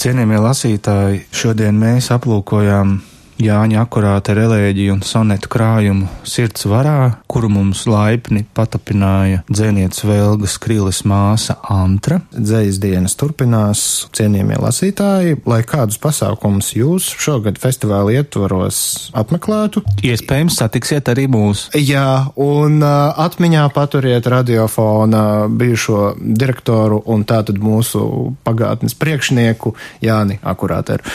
Cienījamie 0.02 0.40
lasītāji, 0.42 1.22
šodien 1.30 1.78
mēs 1.78 2.10
aplūkojām 2.16 2.98
Jāņa 3.38 3.84
akurāta 3.84 4.34
relēģiju 4.34 4.96
un 4.96 5.04
sonetu 5.06 5.50
krājumu 5.54 6.08
sirds 6.26 6.66
varā, 6.66 7.20
kuru 7.30 7.52
mums 7.54 7.84
laipni 7.86 8.42
patapināja 8.58 9.44
dzēnietes 9.46 10.02
Velgas 10.10 10.56
Kriles 10.58 11.04
māsa 11.06 11.60
Antra. 11.70 12.18
Dzējas 12.34 12.80
dienas 12.82 13.14
turpinās, 13.20 13.84
cienījamie 14.18 14.58
lasītāji, 14.64 15.38
lai 15.46 15.60
kādus 15.70 16.00
pasākumus 16.02 16.72
jūs 16.80 17.12
šogad 17.14 17.62
festivāla 17.62 18.16
ietvaros 18.18 18.80
apmeklētu. 19.14 19.86
Iespējams, 20.02 20.58
satiksiet 20.58 21.14
arī 21.14 21.28
mūs. 21.30 21.68
Jā, 21.78 22.32
un 22.42 22.82
uh, 22.82 23.14
atmiņā 23.22 23.68
paturiet 23.78 24.32
radiofona 24.34 25.46
bijušo 25.46 26.16
direktoru 26.18 27.04
un 27.06 27.28
tātad 27.30 27.62
mūsu 27.62 28.34
pagātnes 28.42 28.98
priekšnieku 28.98 29.76
Jāni 30.02 30.42
Akurāteru. 30.42 31.06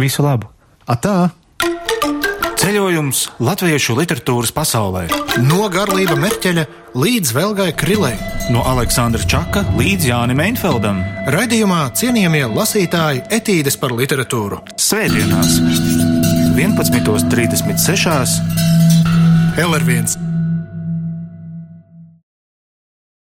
Visu 0.00 0.24
labu! 0.24 0.48
Atā! 0.88 1.41
Ceļojums 2.62 3.24
latviešu 3.42 3.96
literatūras 3.98 4.52
pasaulē. 4.54 5.08
No 5.42 5.66
Garlība 5.72 6.14
Merķeļa 6.14 6.62
līdz 6.94 7.32
Velgai 7.34 7.72
Krilei. 7.74 8.14
No 8.54 8.62
Aleksandra 8.70 9.26
Čaka 9.26 9.64
līdz 9.74 10.06
Jānim 10.12 10.38
Einfeldam. 10.44 11.02
Raidījumā 11.34 11.80
cienījamie 11.98 12.46
lasītāji 12.54 13.26
etīdes 13.34 13.74
par 13.82 13.90
literatūru. 13.98 14.62
Svētdienās 14.78 15.58
11.36. 16.54 18.38
LR1 19.58 20.21